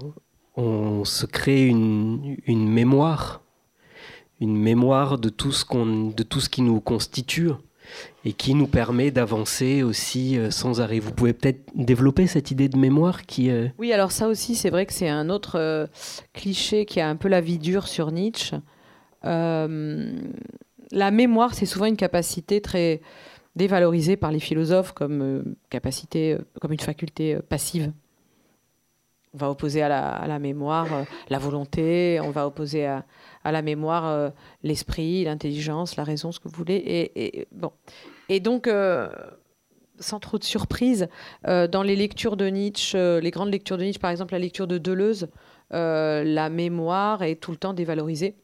[0.57, 3.41] on se crée une, mémoire,
[4.41, 7.51] une mémoire de tout ce qu'on, de tout ce qui nous constitue
[8.23, 10.99] et qui nous permet d'avancer aussi euh, sans arrêt.
[10.99, 13.49] Vous pouvez peut-être développer cette idée de mémoire qui.
[13.49, 15.87] Euh, oui, alors ça aussi, c'est vrai que c'est un autre
[16.33, 18.57] cliché qui a un peu la vie dure sur Nietzsche.
[19.23, 19.67] la
[21.11, 23.01] mémoire, c'est souvent une capacité très
[23.55, 27.91] dévalorisée par les philosophes comme capacité, comme une faculté passive.
[29.33, 33.05] On va opposer à la, mémoire euh, la volonté, on va opposer à,
[33.45, 34.29] la mémoire euh,
[34.61, 37.11] l'esprit, l'intelligence, la raison, ce que vous voulez.
[37.15, 37.71] Et, bon.
[38.33, 39.09] Et donc, euh,
[39.99, 41.07] sans trop de surprise,
[41.45, 44.79] dans les lectures de Nietzsche, les grandes lectures de Nietzsche, par exemple la lecture de
[44.79, 45.27] Deleuze,
[45.69, 48.35] la mémoire est tout le temps dévalorisée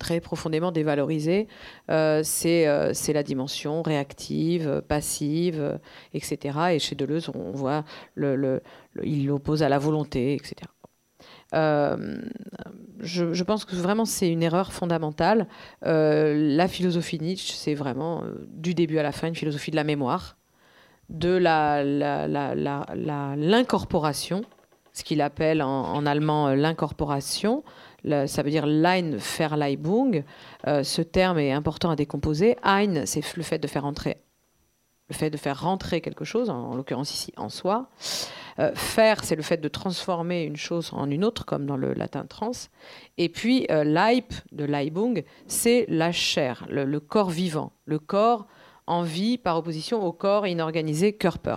[0.00, 1.46] très profondément dévalorisée,
[1.90, 5.78] euh, euh, c'est la dimension réactive, passive,
[6.14, 6.58] etc.
[6.72, 7.84] Et chez Deleuze, on voit,
[8.16, 8.60] le,
[9.04, 10.56] il l'oppose à la volonté, etc.
[11.54, 12.20] Euh,
[13.00, 15.46] je, pense que vraiment c'est une erreur fondamentale.
[15.82, 20.36] la philosophie Nietzsche, c'est vraiment du début à la fin une philosophie de la mémoire,
[21.08, 21.38] de
[23.36, 24.42] l'incorporation,
[24.92, 27.64] ce qu'il appelle en allemand l'incorporation,
[28.04, 30.24] ça veut dire Leinverleibung.
[30.66, 32.56] Euh, ce terme est important à décomposer.
[32.62, 34.18] Ein, c'est le fait de faire entrer,
[35.08, 37.88] le fait de faire rentrer quelque chose, en, l'occurrence ici en soi.
[38.60, 41.94] Euh, faire, c'est le fait de transformer une chose en une autre, comme dans le
[41.94, 42.50] latin trans.
[43.16, 48.46] Et puis euh, Leib, de Leibung, c'est la chair, le, corps vivant, le corps
[48.86, 51.56] en vie par opposition au corps inorganisé, Körper.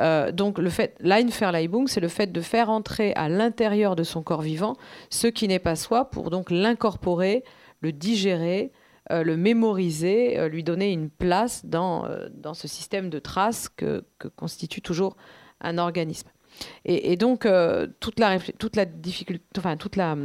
[0.00, 4.22] Euh, donc le fait, Leinverleibung, c'est le fait de faire entrer à l'intérieur de son
[4.22, 4.74] corps vivant
[5.10, 7.44] ce qui n'est pas soi pour donc l'incorporer,
[7.82, 8.72] le digérer,
[9.12, 14.02] euh, le mémoriser, lui donner une place dans, dans ce système de traces que,
[14.34, 15.14] constitue toujours
[15.62, 16.28] un organisme.
[16.84, 17.48] Et, donc
[18.00, 20.16] toute la, toute la difficulté, enfin toute la,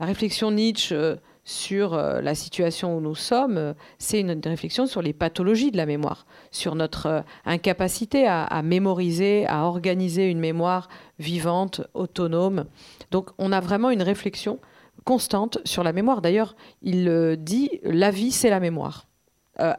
[0.00, 5.12] réflexion Nietzsche sur euh, la situation où nous sommes, euh, c'est une réflexion sur les
[5.12, 10.88] pathologies de la mémoire, sur notre euh, incapacité à, mémoriser, à organiser une mémoire
[11.18, 12.64] vivante, autonome.
[13.10, 14.58] Donc on a vraiment une réflexion
[15.04, 16.22] constante sur la mémoire.
[16.22, 19.06] D'ailleurs, il dit, la vie, c'est la mémoire.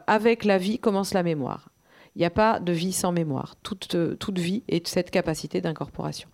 [0.06, 1.68] avec la vie commence la mémoire.
[2.16, 3.56] Il n'y a pas de vie sans mémoire.
[3.62, 6.30] Toute, euh, toute vie est cette capacité d'incorporation.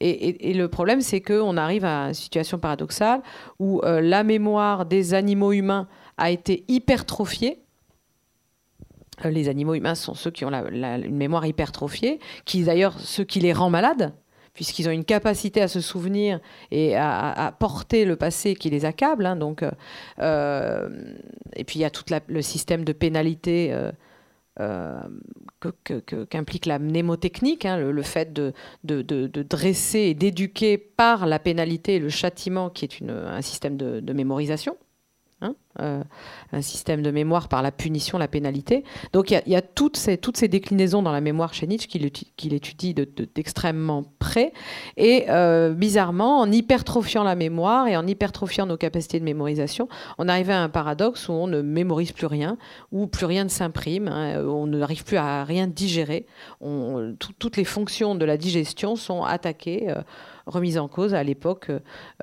[0.00, 3.20] Et, le problème, c'est qu'on arrive à une situation paradoxale
[3.58, 7.60] où euh, la mémoire des animaux humains a été hypertrophiée.
[9.26, 13.40] Euh, les animaux humains sont ceux qui ont une mémoire hypertrophiée, qui d'ailleurs ceux qui
[13.40, 14.14] les rend malades,
[14.54, 19.26] puisqu'ils ont une capacité à se souvenir et à, porter le passé qui les accable.
[19.26, 23.92] Hein, donc, et puis il y a tout le système de pénalité euh,
[26.30, 28.52] qu'implique la mnémotechnique, hein, le, fait de,
[29.42, 34.76] dresser et d'éduquer par la pénalité et le châtiment, qui est un système de mémorisation.
[35.42, 36.02] Hein, euh,
[36.52, 38.84] un système de mémoire par la punition, la pénalité.
[39.12, 40.16] Donc il y, a, toutes, ces,
[40.48, 44.54] déclinaisons dans la mémoire chez Nietzsche qu'il étudie d'extrêmement près.
[44.96, 50.26] Et euh, bizarrement, en hypertrophiant la mémoire et en hypertrophiant nos capacités de mémorisation, on
[50.26, 52.56] arrive à un paradoxe où on ne mémorise plus rien,
[52.90, 56.24] où plus rien ne s'imprime, hein, on n'arrive plus à rien digérer.
[57.38, 59.90] toutes les fonctions de la digestion sont attaquées.
[59.90, 60.00] Euh,
[60.46, 61.70] remise en cause à l'époque,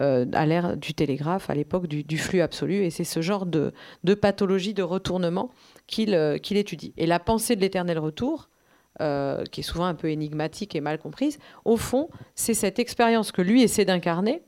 [0.01, 2.85] euh, à l'ère du télégraphe, à l'époque du, flux absolu.
[2.85, 3.73] Et c'est ce genre de,
[4.15, 5.51] pathologie, de retournement
[5.99, 6.93] euh, qu'il étudie.
[6.97, 8.49] Et la pensée de l'éternel retour,
[9.01, 13.31] euh, qui est souvent un peu énigmatique et mal comprise, au fond, c'est cette expérience
[13.31, 14.41] que lui essaie d'incarner,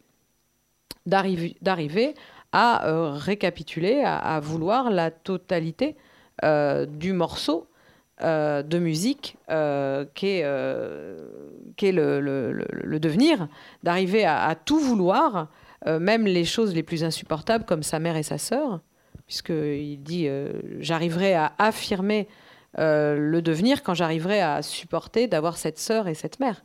[1.05, 2.15] d'arriver
[2.51, 5.97] à récapituler, à, vouloir la totalité
[6.41, 7.67] du morceau
[8.22, 13.47] de musique qu'est est le, devenir,
[13.84, 15.49] d'arriver à, à, tout vouloir,
[15.86, 18.80] même les choses les plus insupportables comme sa mère et sa sœur,
[19.28, 20.28] puisqu'il dit
[20.80, 22.28] j'arriverai à affirmer
[22.78, 26.63] euh, le devenir quand j'arriverai à supporter d'avoir cette sœur et cette mère.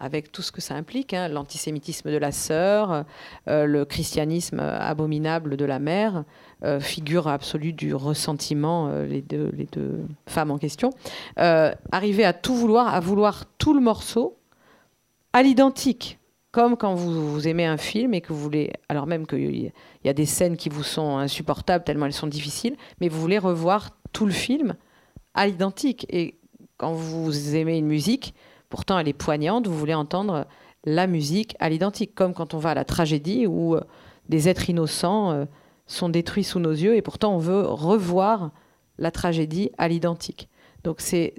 [0.00, 3.04] Euh, avec tout ce que ça implique, hein, l'antisémitisme de la sœur,
[3.48, 6.24] euh, le christianisme abominable de la mère,
[6.80, 8.88] figure absolue du ressentiment,
[9.26, 10.90] deux, les deux femmes en question,
[11.36, 14.36] arriver à tout vouloir, à vouloir tout le morceau
[15.32, 16.18] à l'identique.
[16.52, 19.72] Comme quand vous, aimez un film et que vous voulez, alors même qu'il
[20.04, 23.38] y a des scènes qui vous sont insupportables tellement elles sont difficiles, mais vous voulez
[23.38, 24.74] revoir tout le film
[25.32, 26.06] à l'identique.
[26.10, 26.34] Et
[26.76, 28.34] quand vous aimez une musique,
[28.70, 30.46] pourtant elle est poignante, vous voulez entendre
[30.84, 33.82] la musique à l'identique, comme quand on va à la tragédie où euh,
[34.28, 35.44] des êtres innocents euh,
[35.86, 38.52] sont détruits sous nos yeux et pourtant on veut revoir
[38.98, 40.48] la tragédie à l'identique.
[40.82, 41.34] Donc c'est,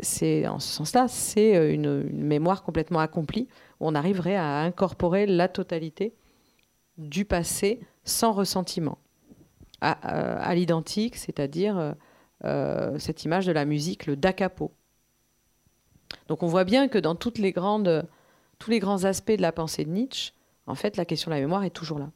[0.47, 3.47] en ce sens-là, c'est euh, une, mémoire complètement accomplie
[3.79, 6.13] où on arriverait à incorporer la totalité
[6.97, 8.99] du passé sans ressentiment
[9.83, 11.95] à, l'identique, c'est-à-dire
[12.99, 14.71] cette image de la musique, le da capo.
[16.27, 18.07] Donc on voit bien que dans toutes les grandes,
[18.59, 20.33] tous les grands aspects de la pensée de Nietzsche,
[20.67, 22.09] en fait, la question de la mémoire est toujours là.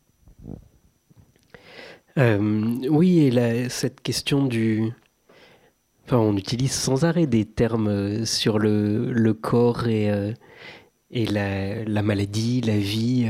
[2.18, 2.40] Euh,
[2.90, 4.92] oui, et cette question du...
[6.06, 10.36] Enfin, on utilise sans arrêt des termes euh, sur le, corps et,
[11.12, 13.28] la, la, maladie, la vie.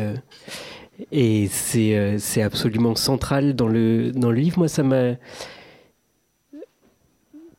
[1.12, 4.60] et c'est absolument central dans le, dans le livre.
[4.60, 5.16] Moi, ça m'a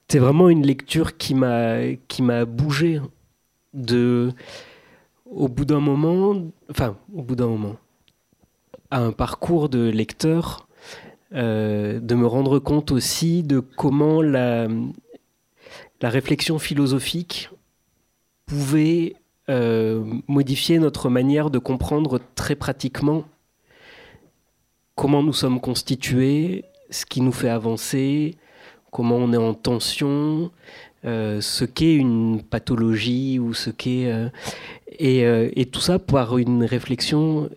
[0.09, 3.01] c'est vraiment une lecture qui m'a qui m'a bougé
[3.75, 4.33] de
[5.25, 7.77] au bout d'un moment enfin au bout d'un moment
[8.91, 10.69] à un parcours de lecteur
[11.35, 14.69] euh, de me rendre compte aussi de comment la
[16.01, 17.51] la réflexion philosophique
[18.45, 19.17] pouvait
[19.49, 23.25] euh, modifier notre manière de comprendre très pratiquement
[24.97, 28.35] comment nous sommes constitués, ce qui nous fait avancer,
[28.97, 30.51] comment on est en tension,
[31.05, 34.07] euh, ce qu'est une pathologie ou ce qu'est...
[34.11, 34.31] Euh,
[35.03, 37.51] euh, et, tout ça par une réflexion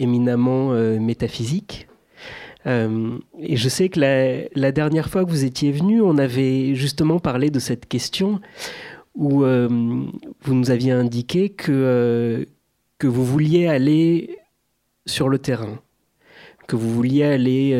[0.00, 1.86] éminemment métaphysique.
[2.66, 4.00] et je sais que
[4.56, 8.40] la, dernière fois que vous étiez venu, on avait justement parlé de cette question
[9.14, 12.48] où vous nous aviez indiqué que,
[12.98, 14.38] que vous vouliez aller
[15.06, 15.78] sur le terrain,
[16.66, 17.78] que vous vouliez aller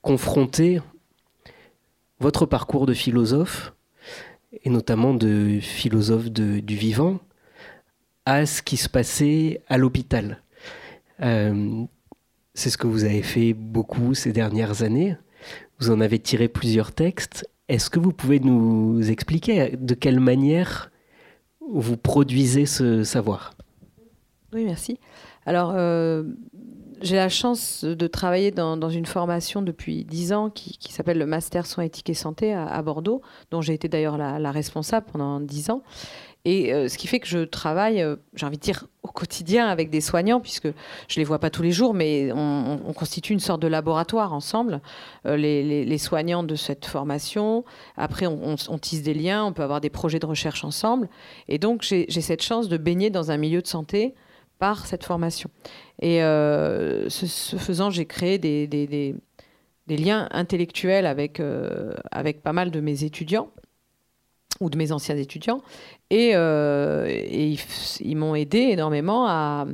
[0.00, 0.80] confronter
[2.22, 3.74] votre parcours de philosophe,
[4.62, 7.18] et notamment de philosophe du vivant,
[8.24, 10.40] à ce qui se passait à l'hôpital.
[11.20, 11.84] Euh,
[12.54, 15.16] c'est ce que vous avez fait beaucoup ces dernières années.
[15.80, 17.48] Vous en avez tiré plusieurs textes.
[17.68, 20.92] Est-ce que vous pouvez nous expliquer de quelle manière
[21.72, 23.54] vous produisez ce savoir?
[24.52, 25.00] Oui, merci.
[25.44, 26.22] Alors, euh,
[27.02, 31.66] j'ai la chance de travailler dans, une formation depuis dix ans qui, s'appelle le Master
[31.66, 35.82] Soins éthiques et santé à, Bordeaux, dont j'ai été d'ailleurs la, responsable pendant dix ans.
[36.44, 39.68] Et euh, ce qui fait que je travaille, euh, j'ai envie de dire, au quotidien
[39.68, 40.66] avec des soignants, puisque
[41.06, 44.80] je les vois pas tous les jours, mais on, constitue une sorte de laboratoire ensemble,
[45.26, 47.64] euh, les, soignants de cette formation.
[47.96, 51.08] Après, on, tisse des liens, on peut avoir des projets de recherche ensemble.
[51.46, 54.14] Et donc, j'ai cette chance de baigner dans un milieu de santé
[54.58, 55.50] par cette formation.
[56.02, 59.14] Et euh, ce, faisant, j'ai créé des,
[59.88, 63.50] liens intellectuels avec, euh, avec pas mal de mes étudiants
[64.60, 65.62] ou de mes anciens étudiants.
[66.10, 67.56] Et, euh, et
[68.00, 69.66] ils, m'ont aidé énormément à,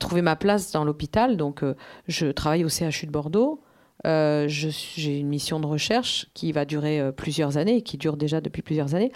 [0.00, 1.36] trouver ma place dans l'hôpital.
[1.36, 1.62] Donc,
[2.08, 3.60] je travaille au CHU de Bordeaux.
[4.04, 8.94] j'ai une mission de recherche qui va durer plusieurs années, qui dure déjà depuis plusieurs
[8.94, 9.12] années.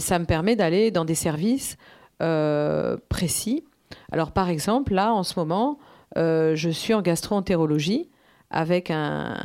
[0.00, 1.76] ça me permet d'aller dans des services
[3.10, 3.64] précis
[4.12, 5.78] alors par exemple, là, en ce moment,
[6.16, 8.08] euh, je suis en gastro-entérologie
[8.50, 9.36] avec un,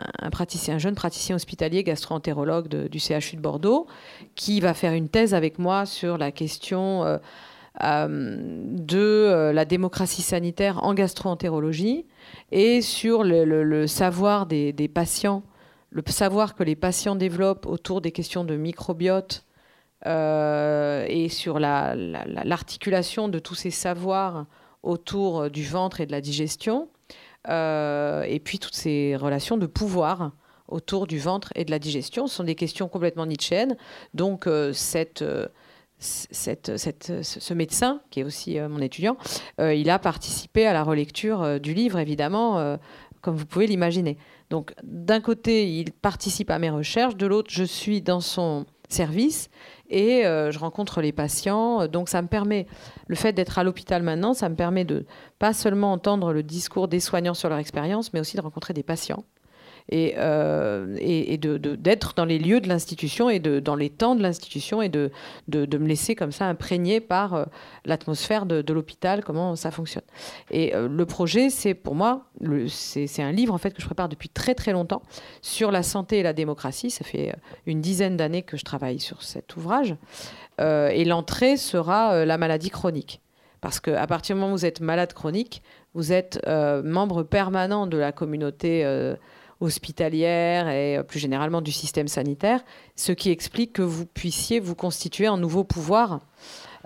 [0.77, 3.87] jeune praticien hospitalier gastro-entérologue du CHU de Bordeaux
[4.35, 7.17] qui va faire une thèse avec moi sur la question euh,
[7.83, 12.05] euh, de la démocratie sanitaire en gastro-entérologie
[12.51, 15.41] et sur le, savoir des, patients,
[15.89, 19.45] le savoir que les patients développent autour des questions de microbiote
[20.05, 24.45] euh, et sur l'articulation de tous ces savoirs
[24.83, 26.89] autour du ventre et de la digestion,
[27.47, 30.31] euh, et puis toutes ces relations de pouvoir
[30.67, 32.25] autour du ventre et de la digestion.
[32.27, 33.77] Ce sont des questions complètement nietzschéennes.
[34.13, 35.23] Donc euh, cette,
[35.99, 36.81] cette,
[37.21, 39.17] ce médecin, qui est aussi mon étudiant,
[39.59, 42.79] il a participé à la relecture du livre, évidemment,
[43.21, 44.17] comme vous pouvez l'imaginer.
[44.49, 49.49] Donc d'un côté, il participe à mes recherches, de l'autre, je suis dans son service
[49.89, 51.87] et je rencontre les patients.
[51.87, 52.67] Donc ça me permet,
[53.07, 55.05] le fait d'être à l'hôpital maintenant, ça me permet de
[55.39, 58.83] pas seulement entendre le discours des soignants sur leur expérience, mais aussi de rencontrer des
[58.83, 59.23] patients
[59.91, 64.23] et, euh, et, d'être dans les lieux de l'institution et de, dans les temps de
[64.23, 65.11] l'institution et de,
[65.49, 67.45] de, me laisser comme ça imprégner par euh,
[67.85, 70.03] l'atmosphère de, l'hôpital, comment ça fonctionne.
[70.49, 72.25] Et euh, le projet, c'est pour moi,
[72.67, 75.01] c'est un livre en fait que je prépare depuis très très longtemps
[75.41, 76.89] sur la santé et la démocratie.
[76.89, 77.35] Ça fait
[77.65, 79.95] une dizaine d'années que je travaille sur cet ouvrage.
[80.59, 83.21] et l'entrée sera la maladie chronique.
[83.59, 85.61] Parce qu'à partir du moment où vous êtes malade chronique,
[85.93, 88.85] vous êtes membre permanent de la communauté
[89.61, 92.61] hospitalière et euh, plus généralement du système sanitaire,
[92.95, 96.19] ce qui explique que vous puissiez vous constituer un nouveau pouvoir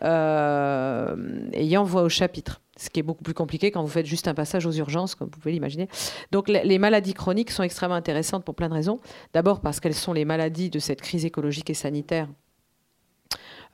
[0.03, 1.15] euh,
[1.53, 2.61] ayant voix au chapitre.
[2.77, 5.29] Ce qui est beaucoup plus compliqué quand vous faites juste un passage aux urgences, comme
[5.29, 5.87] vous pouvez l'imaginer.
[6.33, 8.99] Donc les maladies chroniques sont extrêmement intéressantes pour plein de raisons.
[9.33, 12.27] D'abord parce qu'elles sont les maladies de cette crise écologique et sanitaire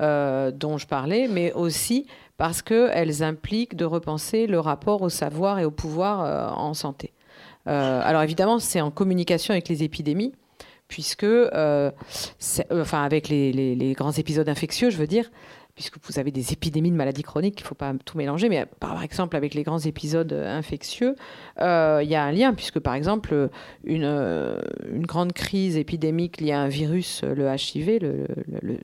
[0.03, 2.05] euh, dont je parlais, mais aussi
[2.37, 7.11] parce qu'elles impliquent de repenser le rapport au savoir et au pouvoir en santé.
[7.67, 10.33] Euh, alors évidemment, c'est en communication avec les épidémies,
[10.87, 11.91] puisque, euh,
[12.71, 15.31] enfin avec les, grands épisodes infectieux, je veux dire,
[15.81, 18.67] puisque vous avez des épidémies de maladies chroniques, il ne faut pas tout mélanger, mais
[18.79, 21.15] par exemple avec les grands épisodes infectieux,
[21.59, 23.49] euh, il y a un lien, puisque par exemple
[23.83, 24.59] une, euh,
[24.93, 27.99] une, grande crise épidémique liée à un virus, le HIV,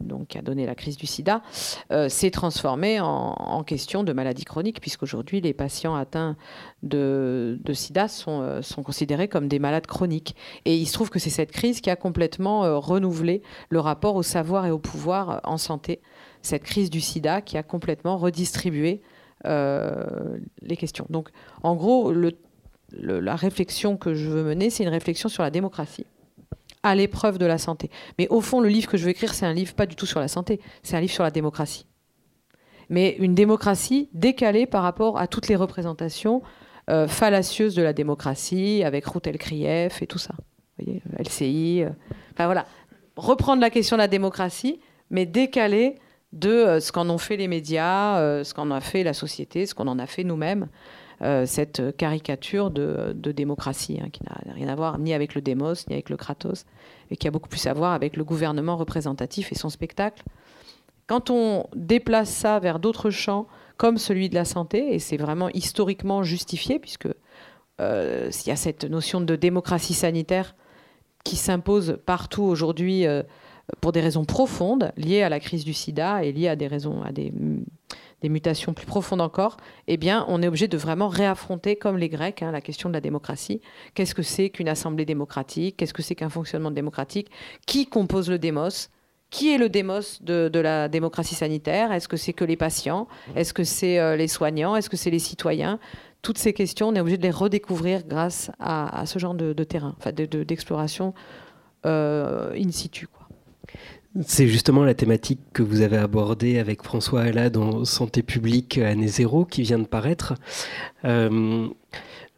[0.02, 1.44] donc, qui a donné la crise du sida,
[1.92, 6.36] euh, s'est transformée en, question de maladie chronique, puisqu'aujourd'hui les patients atteints
[6.82, 10.36] de, sida sont considérés comme des malades chroniques.
[10.66, 14.24] Et il se trouve que c'est cette crise qui a complètement renouvelé le rapport au
[14.24, 16.00] savoir et au pouvoir en santé
[16.48, 19.02] cette crise du sida qui a complètement redistribué
[19.46, 21.06] euh, les questions.
[21.10, 21.30] Donc,
[21.62, 22.14] en gros,
[22.92, 26.06] la réflexion que je veux mener, c'est une réflexion sur la démocratie
[26.84, 27.90] à l'épreuve de la santé.
[28.18, 30.06] Mais au fond, le livre que je veux écrire, c'est un livre pas du tout
[30.06, 31.86] sur la santé, c'est un livre sur la démocratie.
[32.90, 36.42] Mais une démocratie décalée par rapport à toutes les représentations
[36.90, 40.34] euh, fallacieuses de la démocratie, avec Routel Krief et tout ça.
[40.78, 41.84] Vous voyez, LCI.
[41.84, 41.90] Euh,
[42.34, 42.66] enfin voilà.
[43.18, 44.80] Reprendre la question de la démocratie,
[45.10, 45.96] mais décaler
[46.34, 49.66] de euh, ce qu'en ont fait les médias, euh, ce qu'en a fait la société,
[49.66, 50.68] ce qu'on en a fait nous-mêmes,
[51.22, 55.88] euh, cette caricature de, démocratie hein, qui n'a rien à voir ni avec le démos,
[55.88, 56.66] ni avec le kratos,
[57.10, 60.24] et qui a beaucoup plus à voir avec le gouvernement représentatif et son spectacle.
[61.08, 63.48] Quand on déplace ça vers d'autres champs,
[63.78, 67.08] comme celui de la santé, et c'est vraiment historiquement justifié, puisque
[67.80, 70.56] s'il y a cette notion de démocratie sanitaire
[71.24, 73.06] qui s'impose partout aujourd'hui
[73.82, 77.02] pour des raisons profondes liées à la crise du sida et liées à des raisons,
[77.04, 77.34] à des,
[78.24, 79.58] mutations plus profondes encore,
[79.88, 82.94] eh bien, on est obligé de vraiment réaffronter, comme les Grecs, hein, la question de
[82.94, 83.62] la démocratie.
[83.94, 85.78] Qu'est-ce que c'est qu'une assemblée démocratique?
[85.78, 87.30] Qu'est-ce que c'est qu'un fonctionnement démocratique?
[87.66, 88.90] Qui compose le démos?
[89.30, 91.92] Qui est le démos de, la démocratie sanitaire?
[91.92, 93.08] Est-ce que c'est que les patients?
[93.36, 94.78] Est-ce que c'est euh, les soignants?
[94.78, 95.80] Est-ce que c'est les citoyens?
[96.22, 99.96] Toutes ces questions, on est obligé de les redécouvrir grâce à, ce genre de, terrain,
[100.14, 101.10] d'exploration
[101.84, 103.08] de, euh, in situ.
[104.26, 109.08] C'est justement la thématique que vous avez abordée avec François Alla dans Santé publique année
[109.08, 110.34] zéro qui vient de paraître.
[111.06, 111.68] Euh,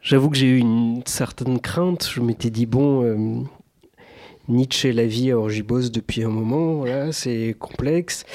[0.02, 2.08] j'avoue que j'ai eu une certaine crainte.
[2.12, 3.42] Je m'étais dit, bon, euh,
[4.48, 8.26] Nietzsche et la vie, j'y bosse depuis un moment, voilà, c'est complexe.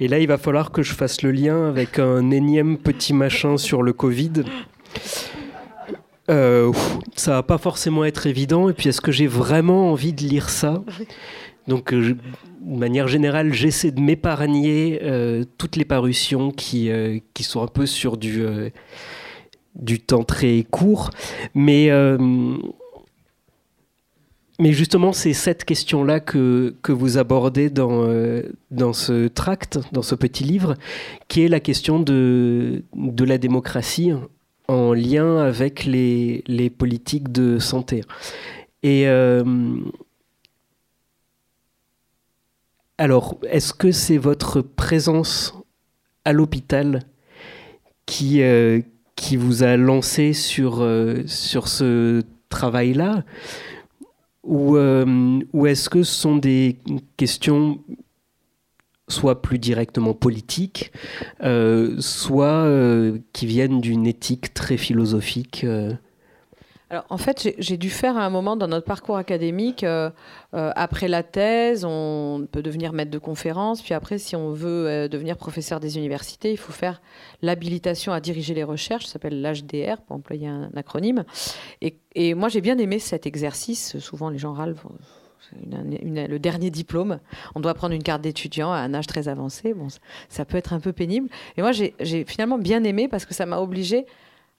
[0.00, 3.58] Et là, il va falloir que je fasse le lien avec un énième petit machin
[3.58, 4.44] sur le Covid.
[6.30, 6.72] Euh,
[7.16, 8.70] ça va pas forcément être évident.
[8.70, 10.82] Et puis, est-ce que j'ai vraiment envie de lire ça?
[11.66, 11.92] Donc,
[12.60, 17.66] de manière générale, j'essaie de m'épargner euh, toutes les parutions qui, euh, qui sont un
[17.66, 18.70] peu sur du, euh,
[19.74, 21.10] du temps très court.
[21.54, 21.90] Mais,
[24.60, 28.08] mais justement, c'est cette question-là que, que vous abordez dans,
[28.70, 30.74] dans ce tract, dans ce petit livre,
[31.28, 34.12] qui est la question de, de la démocratie
[34.66, 38.02] en lien avec les, les politiques de santé.
[38.82, 39.06] Et
[42.98, 45.54] alors, est-ce que c'est votre présence
[46.24, 47.04] à l'hôpital
[48.06, 48.80] qui, euh,
[49.36, 53.24] vous a lancé sur, euh, ce travail-là
[54.48, 56.78] euh, ou est-ce que ce sont des
[57.16, 57.78] questions
[59.08, 60.92] soit plus directement politiques,
[61.98, 62.68] soit
[63.32, 65.64] qui viennent d'une éthique très philosophique
[66.90, 70.08] alors, en fait, j'ai dû faire à un moment dans notre parcours académique, euh,
[70.54, 74.86] euh, après la thèse, on peut devenir maître de conférence, puis après, si on veut
[74.86, 77.02] euh, devenir professeur des universités, il faut faire
[77.42, 81.24] l'habilitation à diriger les recherches, ça s'appelle l'HDR, pour employer un acronyme.
[81.82, 83.98] Et, moi, j'ai bien aimé cet exercice.
[83.98, 84.74] Souvent, les gens râlent
[85.52, 87.20] le dernier diplôme.
[87.54, 89.72] On doit prendre une carte d'étudiant à un âge très avancé.
[89.72, 89.86] Bon,
[90.28, 91.28] ça peut être un peu pénible.
[91.56, 94.06] Et moi, j'ai finalement bien aimé parce que ça m'a obligé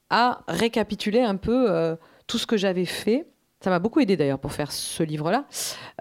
[0.10, 1.98] à récapituler un peu
[2.30, 3.26] tout ce que j'avais fait.
[3.62, 5.46] Ça m'a beaucoup aidé d'ailleurs pour faire ce livre-là,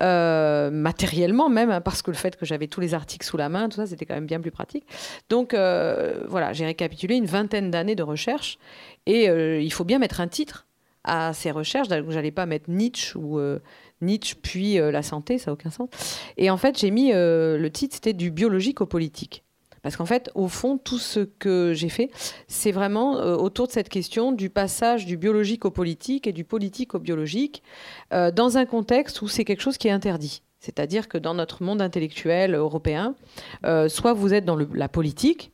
[0.01, 3.49] euh, matériellement même, hein, parce que le fait que j'avais tous les articles sous la
[3.49, 4.87] main, tout ça, c'était quand même bien plus pratique.
[5.29, 8.61] Donc euh, voilà, j'ai récapitulé une vingtaine d'années de recherche,
[9.07, 10.69] et il faut bien mettre un titre
[11.03, 11.89] à ces recherches.
[11.89, 13.41] Donc j'allais pas mettre Nietzsche ou
[14.03, 15.89] Nietzsche puis la santé, ça n'a aucun sens.
[16.37, 19.43] Et en fait, j'ai mis le titre, c'était du biologique au politique.
[19.83, 22.11] Parce qu'en fait, au fond, tout ce que j'ai fait,
[22.47, 26.45] c'est vraiment euh, autour de cette question du passage du biologique au politique et du
[26.45, 27.63] politique au biologique,
[28.13, 30.43] euh, dans un contexte où c'est quelque chose qui est interdit.
[30.61, 33.15] C'est-à-dire que dans notre monde intellectuel européen,
[33.65, 35.53] euh, soit vous êtes dans la politique,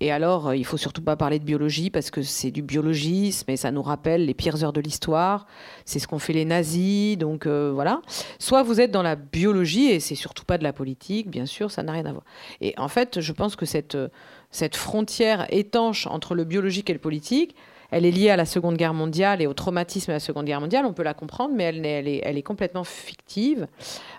[0.00, 3.50] et alors, euh, il faut surtout pas parler de biologie parce que c'est du biologisme
[3.50, 5.46] et ça nous rappelle les pires heures de l'histoire.
[5.86, 8.02] C'est ce qu'ont fait les nazis, donc euh, voilà.
[8.38, 11.70] Soit vous êtes dans la biologie et c'est surtout pas de la politique, bien sûr,
[11.70, 12.24] ça n'a rien à voir.
[12.60, 14.08] Et en fait, je pense que cette, euh,
[14.50, 17.56] cette frontière étanche entre le biologique et le politique,
[17.90, 20.60] elle est liée à la Seconde Guerre mondiale et au traumatisme de la Seconde Guerre
[20.60, 20.84] mondiale.
[20.84, 23.68] On peut la comprendre, mais elle, est, elle est, complètement fictive.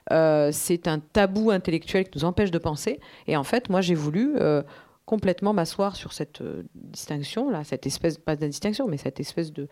[0.09, 3.01] c'est un tabou intellectuel qui nous empêche de penser.
[3.27, 4.37] Et en fait, moi, j'ai voulu
[5.07, 9.69] complètement m'asseoir sur cette euh, distinction là, cette espèce pas mais cette espèce de,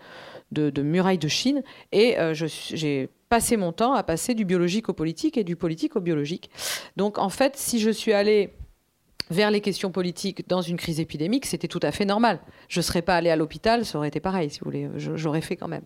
[0.52, 1.62] de, muraille de Chine.
[1.92, 5.98] Et euh, j'ai passé mon temps à passer du biologique au politique et du politique
[5.98, 6.50] au biologique.
[6.96, 8.54] Donc en fait, si je suis allée
[9.30, 12.40] vers les questions politiques dans une crise épidémique, c'était tout à fait normal.
[12.70, 14.90] Je ne serais pas allée à l'hôpital, ça aurait été pareil, si vous voulez.
[14.96, 15.84] J'aurais fait quand même.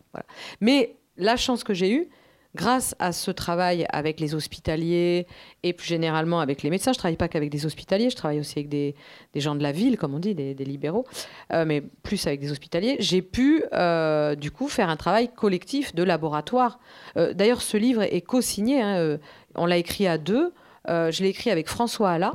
[0.62, 2.10] Mais la chance que j'ai eue,
[2.56, 5.28] grâce à ce travail avec les hospitaliers
[5.64, 8.40] et plus généralement avec les médecins, je ne travaille pas qu'avec des hospitaliers, je travaille
[8.40, 8.96] aussi avec des,
[9.36, 11.06] gens de la ville, comme on dit, des, libéraux,
[11.54, 15.94] euh, mais plus avec des hospitaliers, j'ai pu euh, du coup faire un travail collectif
[15.94, 16.80] de laboratoire.
[17.18, 19.18] Euh, d'ailleurs, ce livre est co-signé, hein,
[19.56, 20.54] on l'a écrit à deux,
[20.88, 22.34] je l'ai écrit avec François Alla,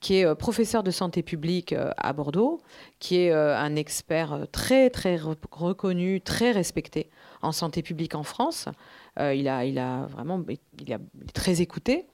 [0.00, 2.60] qui est professeur de santé publique à Bordeaux,
[2.98, 5.18] qui est un expert très très
[5.50, 7.08] reconnu, très respecté
[7.44, 8.68] en santé publique en France.
[9.20, 10.42] Euh, il, a, il a vraiment,
[10.78, 10.98] il, est
[11.32, 12.06] très écouté.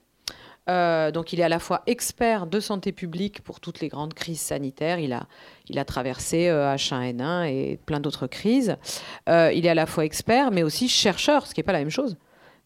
[0.69, 4.13] Euh, donc il est à la fois expert de santé publique pour toutes les grandes
[4.13, 4.99] crises sanitaires.
[4.99, 5.25] Il a,
[5.67, 8.77] il a traversé H1N1 euh, et plein d'autres crises.
[9.27, 11.89] il est à la fois expert, mais aussi chercheur, ce qui n'est pas la même
[11.89, 12.17] chose.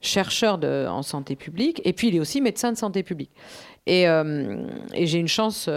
[0.02, 3.32] Chercheur en santé publique, et puis il est aussi médecin de santé publique.
[3.88, 4.06] Et
[4.94, 5.70] j'ai une chance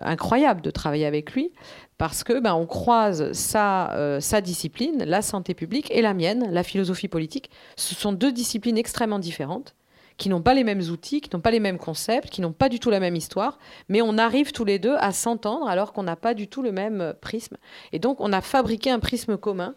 [0.00, 1.52] incroyable de travailler avec lui
[1.98, 6.48] parce que ben, on croise sa, euh, sa discipline, la santé publique, et la mienne,
[6.50, 7.50] la philosophie politique.
[7.76, 9.74] Ce sont deux disciplines extrêmement différentes,
[10.16, 12.68] qui n'ont pas les mêmes outils, qui n'ont pas les mêmes concepts, qui n'ont pas
[12.68, 16.04] du tout la même histoire, mais on arrive tous les deux à s'entendre alors qu'on
[16.04, 17.56] n'a pas du tout le même euh, prisme.
[17.92, 19.74] Et donc on a fabriqué un prisme commun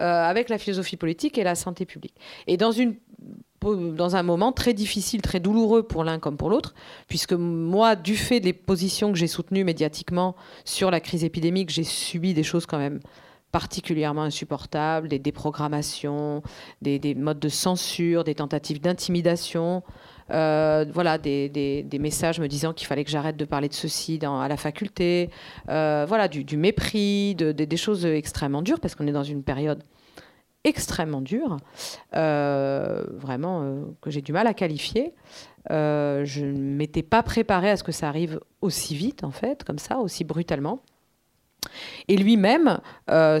[0.00, 2.16] euh, avec la philosophie politique et la santé publique.
[2.46, 2.96] Et dans une
[3.62, 6.74] dans un moment très difficile, très douloureux pour l'un comme pour l'autre,
[7.08, 11.84] puisque moi, du fait des positions que j'ai soutenues médiatiquement sur la crise épidémique, j'ai
[11.84, 13.00] subi des choses quand même
[13.52, 16.42] particulièrement insupportables, des déprogrammations,
[16.82, 19.82] des, modes de censure, des tentatives d'intimidation,
[20.30, 24.48] euh, voilà, des, messages me disant qu'il fallait que j'arrête de parler de ceci à
[24.48, 25.30] la faculté,
[25.70, 29.82] euh, voilà, du, mépris, des choses extrêmement dures, parce qu'on est dans une période
[30.66, 31.56] extrêmement dur,
[32.14, 35.14] euh, vraiment euh, que j'ai du mal à qualifier.
[35.70, 39.64] Euh, je ne m'étais pas préparée à ce que ça arrive aussi vite, en fait,
[39.64, 40.80] comme ça, aussi brutalement.
[42.08, 42.78] Et lui-même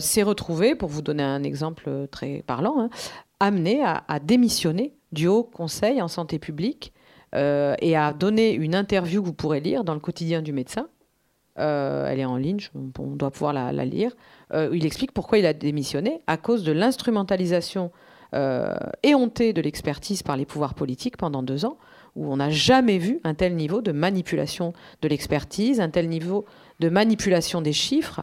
[0.00, 2.90] s'est retrouvé, pour vous donner un exemple très parlant, hein,
[3.38, 6.92] amené à, à, démissionner du Haut Conseil en santé publique
[7.32, 10.88] et à donner une interview que vous pourrez lire dans le quotidien du médecin.
[11.56, 12.60] Elle est en ligne,
[12.98, 14.12] on doit pouvoir la, la lire.
[14.52, 17.90] Euh, il explique pourquoi il a démissionné, à cause de l'instrumentalisation
[18.34, 21.78] euh, éhontée de l'expertise par les pouvoirs politiques pendant deux ans,
[22.14, 24.72] où on n'a jamais vu un tel niveau de manipulation
[25.02, 26.44] de l'expertise, un tel niveau
[26.80, 28.22] de manipulation des chiffres.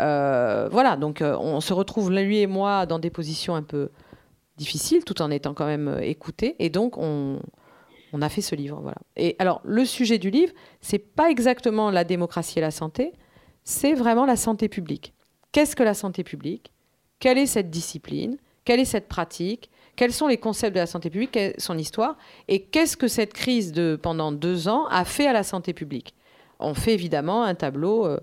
[0.00, 3.90] Euh, voilà, donc on se retrouve, lui et moi, dans des positions un peu
[4.56, 7.40] difficiles, tout en étant quand même écoutés, et donc on,
[8.12, 8.80] on a fait ce livre.
[8.80, 8.98] Voilà.
[9.16, 13.12] Et alors, le sujet du livre, c'est pas exactement la démocratie et la santé,
[13.64, 15.14] c'est vraiment la santé publique.
[15.52, 16.72] Qu'est-ce que la santé publique?
[17.20, 18.38] Quelle est cette discipline?
[18.64, 19.70] Quelle est cette pratique?
[19.96, 21.32] Quels sont les concepts de la santé publique?
[21.32, 22.16] Quelle est son histoire?
[22.46, 26.14] Et qu'est-ce que cette crise de pendant deux ans a fait à la santé publique?
[26.60, 28.20] On fait évidemment un tableau euh,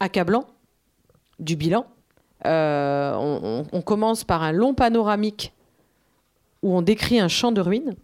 [0.00, 0.46] accablant
[1.38, 1.86] du bilan.
[2.46, 5.52] Euh, on, on, commence par un long panoramique
[6.62, 7.94] où on décrit un champ de ruines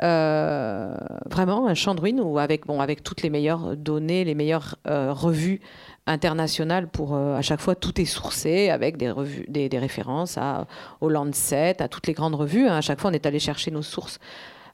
[0.00, 4.76] vraiment un champ de ruines où avec, bon, avec toutes les meilleures données, les meilleures
[4.84, 5.60] revues
[6.06, 10.66] internationales pour à chaque fois tout est sourcé avec des revues, des, références à,
[11.00, 12.68] au Lancet, à toutes les grandes revues.
[12.68, 12.76] Hein.
[12.76, 14.18] À chaque fois, on est allé chercher nos sources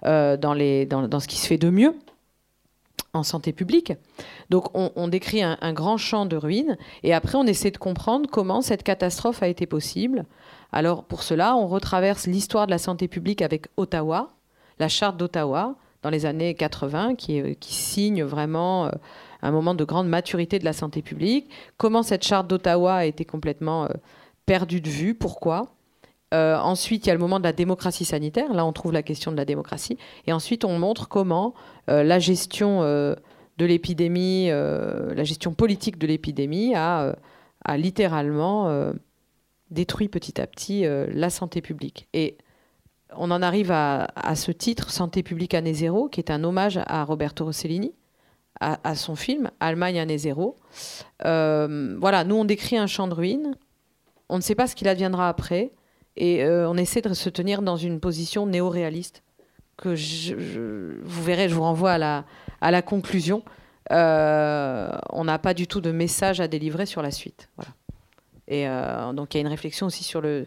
[0.03, 1.95] dans, les, dans, dans, ce qui se fait de mieux
[3.15, 3.93] en santé publique.
[4.51, 8.63] Donc on, décrit un, grand champ de ruines et après on essaie de comprendre comment
[8.63, 10.25] cette catastrophe a été possible.
[10.73, 14.33] Alors pour cela, on retraverse l'histoire de la santé publique avec Ottawa,
[14.79, 18.91] la charte d'Ottawa dans les années 80 qui, qui signe vraiment euh,
[19.43, 21.49] un moment de grande maturité de la santé publique.
[21.77, 23.89] Comment cette charte d'Ottawa a été complètement euh,
[24.47, 25.75] perdue de vue, pourquoi?
[26.33, 28.53] Euh, ensuite, il y a le moment de la démocratie sanitaire.
[28.55, 29.99] Là, on trouve la question de la démocratie.
[30.27, 31.55] Et ensuite, on montre comment
[31.91, 33.15] euh, la gestion euh,
[33.59, 37.15] de l'épidémie, la gestion politique de l'épidémie a,
[37.77, 38.93] littéralement
[39.71, 42.09] détruit petit à petit la santé publique.
[42.15, 42.39] Et
[43.17, 47.05] on en arrive à, ce titre, Santé publique année zéro, qui est un hommage à
[47.05, 47.93] Roberto Rossellini,
[48.61, 50.59] à, son film Allemagne année zéro.
[51.21, 53.55] voilà, nous, on décrit un champ de ruines.
[54.29, 55.73] On ne sait pas ce qu'il adviendra après.
[56.17, 59.23] Et euh, on essaie de se tenir dans une position néo-réaliste.
[59.77, 59.95] Que
[61.05, 63.43] vous verrez, je vous renvoie à la, conclusion.
[63.91, 67.49] Euh, on n'a pas du tout de message à délivrer sur la suite.
[67.57, 67.73] Voilà.
[68.49, 70.47] Et euh, donc il y a une réflexion aussi sur le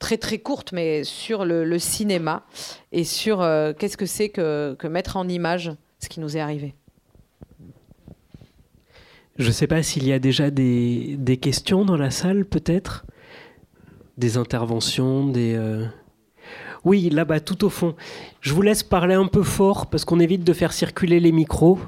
[0.00, 2.44] très très courte, mais sur le, cinéma
[2.90, 3.38] et sur
[3.78, 5.70] qu'est-ce que c'est que, mettre en image
[6.00, 6.74] ce qui nous est arrivé.
[9.38, 13.06] Je ne sais pas s'il y a déjà des, des questions dans la salle, peut-être?
[14.18, 15.54] Des interventions, des...
[15.54, 15.86] Euh,
[16.84, 17.94] oui, là-bas, tout au fond.
[18.40, 21.78] Je vous laisse parler un peu fort parce qu'on évite de faire circuler les micros.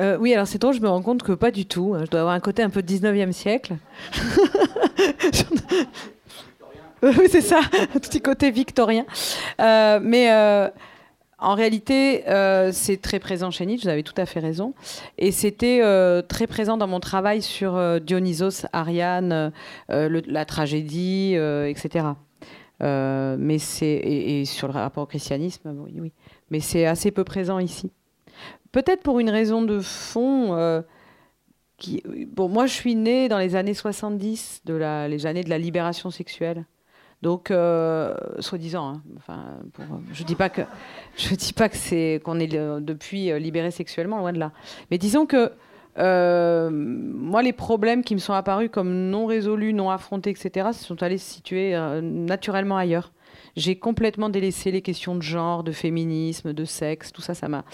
[0.00, 1.94] Euh, oui, alors c'est drôle, je me rends compte que pas du tout.
[1.94, 2.04] Hein.
[2.04, 3.76] Je dois avoir un côté un peu 19e siècle.
[7.02, 7.60] oui, c'est ça,
[7.94, 9.06] un petit côté victorien.
[9.60, 10.28] Euh, mais
[11.38, 14.72] en réalité, euh, c'est très présent chez Nietzsche, vous avez tout à fait raison.
[15.18, 19.52] Et c'était euh, très présent dans mon travail sur euh, Dionysos, Ariane,
[19.88, 22.06] la tragédie, etc.
[22.80, 26.12] mais c'est, et, sur le rapport au christianisme, oui, oui.
[26.50, 27.90] Mais c'est assez peu présent ici.
[28.72, 30.82] Peut-être pour une raison de fond.
[31.78, 32.02] Qui,
[32.32, 35.58] bon, moi, je suis née dans les années 70, de la, les années de la
[35.58, 36.64] libération sexuelle.
[37.22, 39.58] Donc, euh, soi-disant, hein, enfin,
[40.12, 40.62] je dis pas que
[41.16, 44.52] je dis pas que c'est qu'on est depuis euh, libéré sexuellement, loin de là.
[44.90, 45.50] Mais disons que
[45.98, 50.84] euh, moi, les problèmes qui me sont apparus comme non résolus, non affrontés, etc., se
[50.84, 53.12] sont allés se situer naturellement ailleurs.
[53.56, 57.64] J'ai complètement délaissé les questions de genre, de féminisme, de sexe, tout ça, ça m'a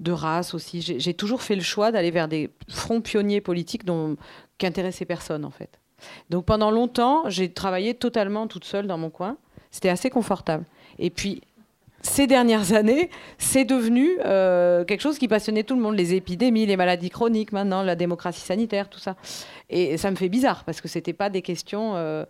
[0.00, 0.80] de race aussi.
[0.82, 4.16] J'ai toujours fait le choix d'aller vers des fronts pionniers politiques dont,
[4.58, 5.80] qui intéressaient personne, en fait.
[6.30, 9.38] Donc pendant longtemps, j'ai travaillé totalement toute seule dans mon coin.
[9.70, 10.64] C'était assez confortable.
[10.98, 11.42] Et puis,
[12.02, 15.96] ces dernières années, c'est devenu euh, quelque chose qui passionnait tout le monde.
[15.96, 19.16] Les épidémies, les maladies chroniques maintenant, la démocratie sanitaire, tout ça.
[19.70, 21.96] Et ça me fait bizarre parce que ce n'était pas des questions...
[21.96, 22.24] Euh,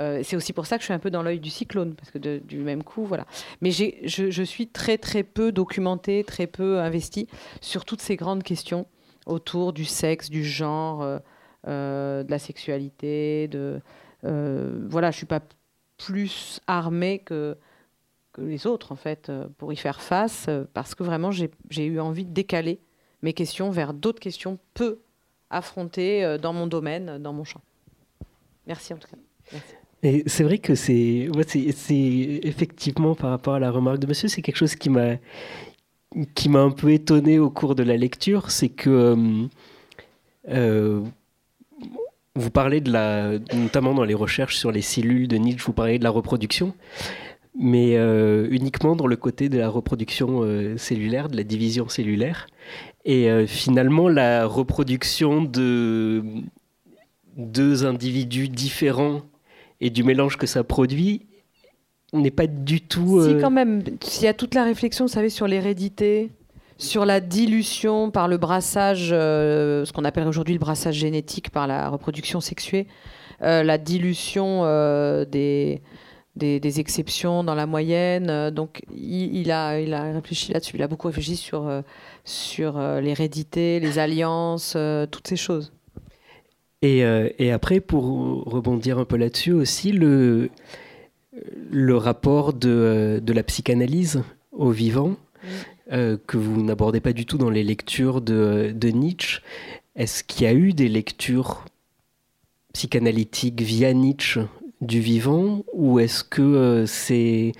[0.00, 2.10] euh, c'est aussi pour ça que je suis un peu dans l'œil du cyclone, parce
[2.10, 3.26] que du même coup, voilà.
[3.60, 7.28] Mais je, suis très très peu documentée, très peu investie
[7.60, 8.86] sur toutes ces grandes questions
[9.26, 11.20] autour du sexe, du genre,
[11.66, 13.48] euh, de la sexualité,
[14.24, 15.40] euh, voilà, je suis pas
[15.96, 17.56] plus armée que,
[18.36, 22.24] les autres en fait euh, pour y faire face parce que vraiment j'ai eu envie
[22.24, 22.80] de décaler
[23.22, 24.98] mes questions vers d'autres questions peu
[25.50, 27.62] affrontées dans mon domaine, dans mon champ.
[28.66, 29.56] Merci en tout cas.
[30.26, 31.28] C'est vrai que c'est,
[32.42, 35.16] effectivement par rapport à la remarque de monsieur, c'est quelque chose qui m'a
[36.34, 39.48] qui m'a un peu étonné au cours de la lecture, c'est que
[42.36, 45.98] vous parlez de la, notamment dans les recherches sur les cellules de Nietzsche, vous parlez
[45.98, 46.74] de la reproduction,
[47.56, 52.48] mais euh, uniquement dans le côté de la reproduction euh, cellulaire, de la division cellulaire.
[53.04, 56.24] Et euh, finalement, la reproduction de
[57.36, 59.22] deux individus différents
[59.84, 61.26] et du mélange que ça produit
[62.14, 63.22] n'est pas du tout.
[63.22, 66.30] Si, quand même, s'il y a toute la réflexion, vous savez, sur l'hérédité,
[66.78, 71.66] sur la dilution par le brassage, euh, ce qu'on appelle aujourd'hui le brassage génétique par
[71.66, 72.86] la reproduction sexuée,
[73.42, 75.82] euh, la dilution euh, des,
[76.36, 78.50] des, exceptions dans la moyenne.
[78.50, 81.70] Donc il, a, il a réfléchi là-dessus, il a beaucoup réfléchi sur,
[82.24, 84.78] sur l'hérédité, les alliances,
[85.10, 85.72] toutes ces choses.
[86.84, 87.02] Et,
[87.38, 88.04] et, après, pour
[88.44, 90.50] rebondir un peu là-dessus aussi, le,
[91.70, 95.16] le rapport de, de la psychanalyse au vivant.
[95.92, 99.42] Euh, que vous n'abordez pas du tout dans les lectures de, Nietzsche.
[99.96, 101.66] Est-ce qu'il y a eu des lectures
[102.72, 104.40] psychanalytiques via Nietzsche
[104.80, 107.52] du vivant ou est-ce que c'est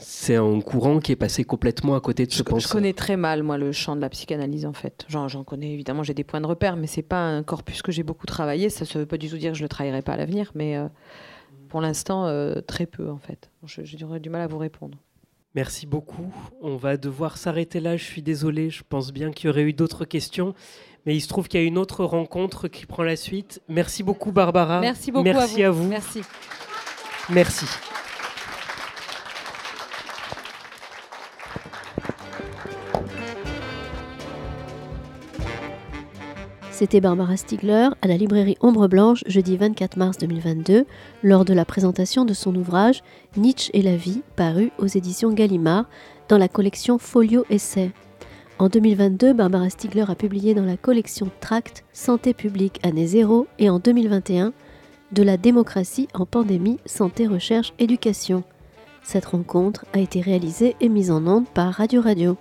[0.00, 2.58] c'est un courant qui est passé complètement à côté de ce je.
[2.58, 5.06] Je connais très mal, moi, le champ de la psychanalyse, en fait.
[5.08, 8.02] J'en connais, évidemment, j'ai des points de repère, mais c'est pas un corpus que j'ai
[8.02, 8.70] beaucoup travaillé.
[8.70, 10.50] Ça ne veut pas du tout dire que je ne le travaillerai pas à l'avenir,
[10.54, 10.88] mais euh,
[11.68, 13.50] pour l'instant, euh, très peu, en fait.
[13.64, 14.98] J'aurais du mal à vous répondre.
[15.54, 16.32] Merci beaucoup.
[16.62, 17.96] On va devoir s'arrêter là.
[17.96, 18.70] Je suis désolé.
[18.70, 20.54] Je pense bien qu'il y aurait eu d'autres questions.
[21.06, 23.60] Mais il se trouve qu'il y a une autre rencontre qui prend la suite.
[23.68, 24.80] Merci beaucoup, Barbara.
[24.80, 25.24] Merci beaucoup.
[25.24, 25.88] Merci à vous.
[25.88, 26.20] Merci.
[27.30, 27.66] Merci.
[36.80, 40.86] C'était Barbara Stiegler à la librairie Ombre Blanche jeudi 24 mars 2022
[41.22, 43.02] lors de la présentation de son ouvrage
[43.36, 45.84] Nietzsche et la vie paru aux éditions Gallimard
[46.30, 47.90] dans la collection Folio Essai.
[48.58, 53.68] En 2022, Barbara Stiegler a publié dans la collection Tract Santé publique année zéro et
[53.68, 54.54] en 2021
[55.12, 58.42] De la démocratie en pandémie, santé, recherche, éducation.
[59.02, 62.38] Cette rencontre a été réalisée et mise en onde par Radio Radio.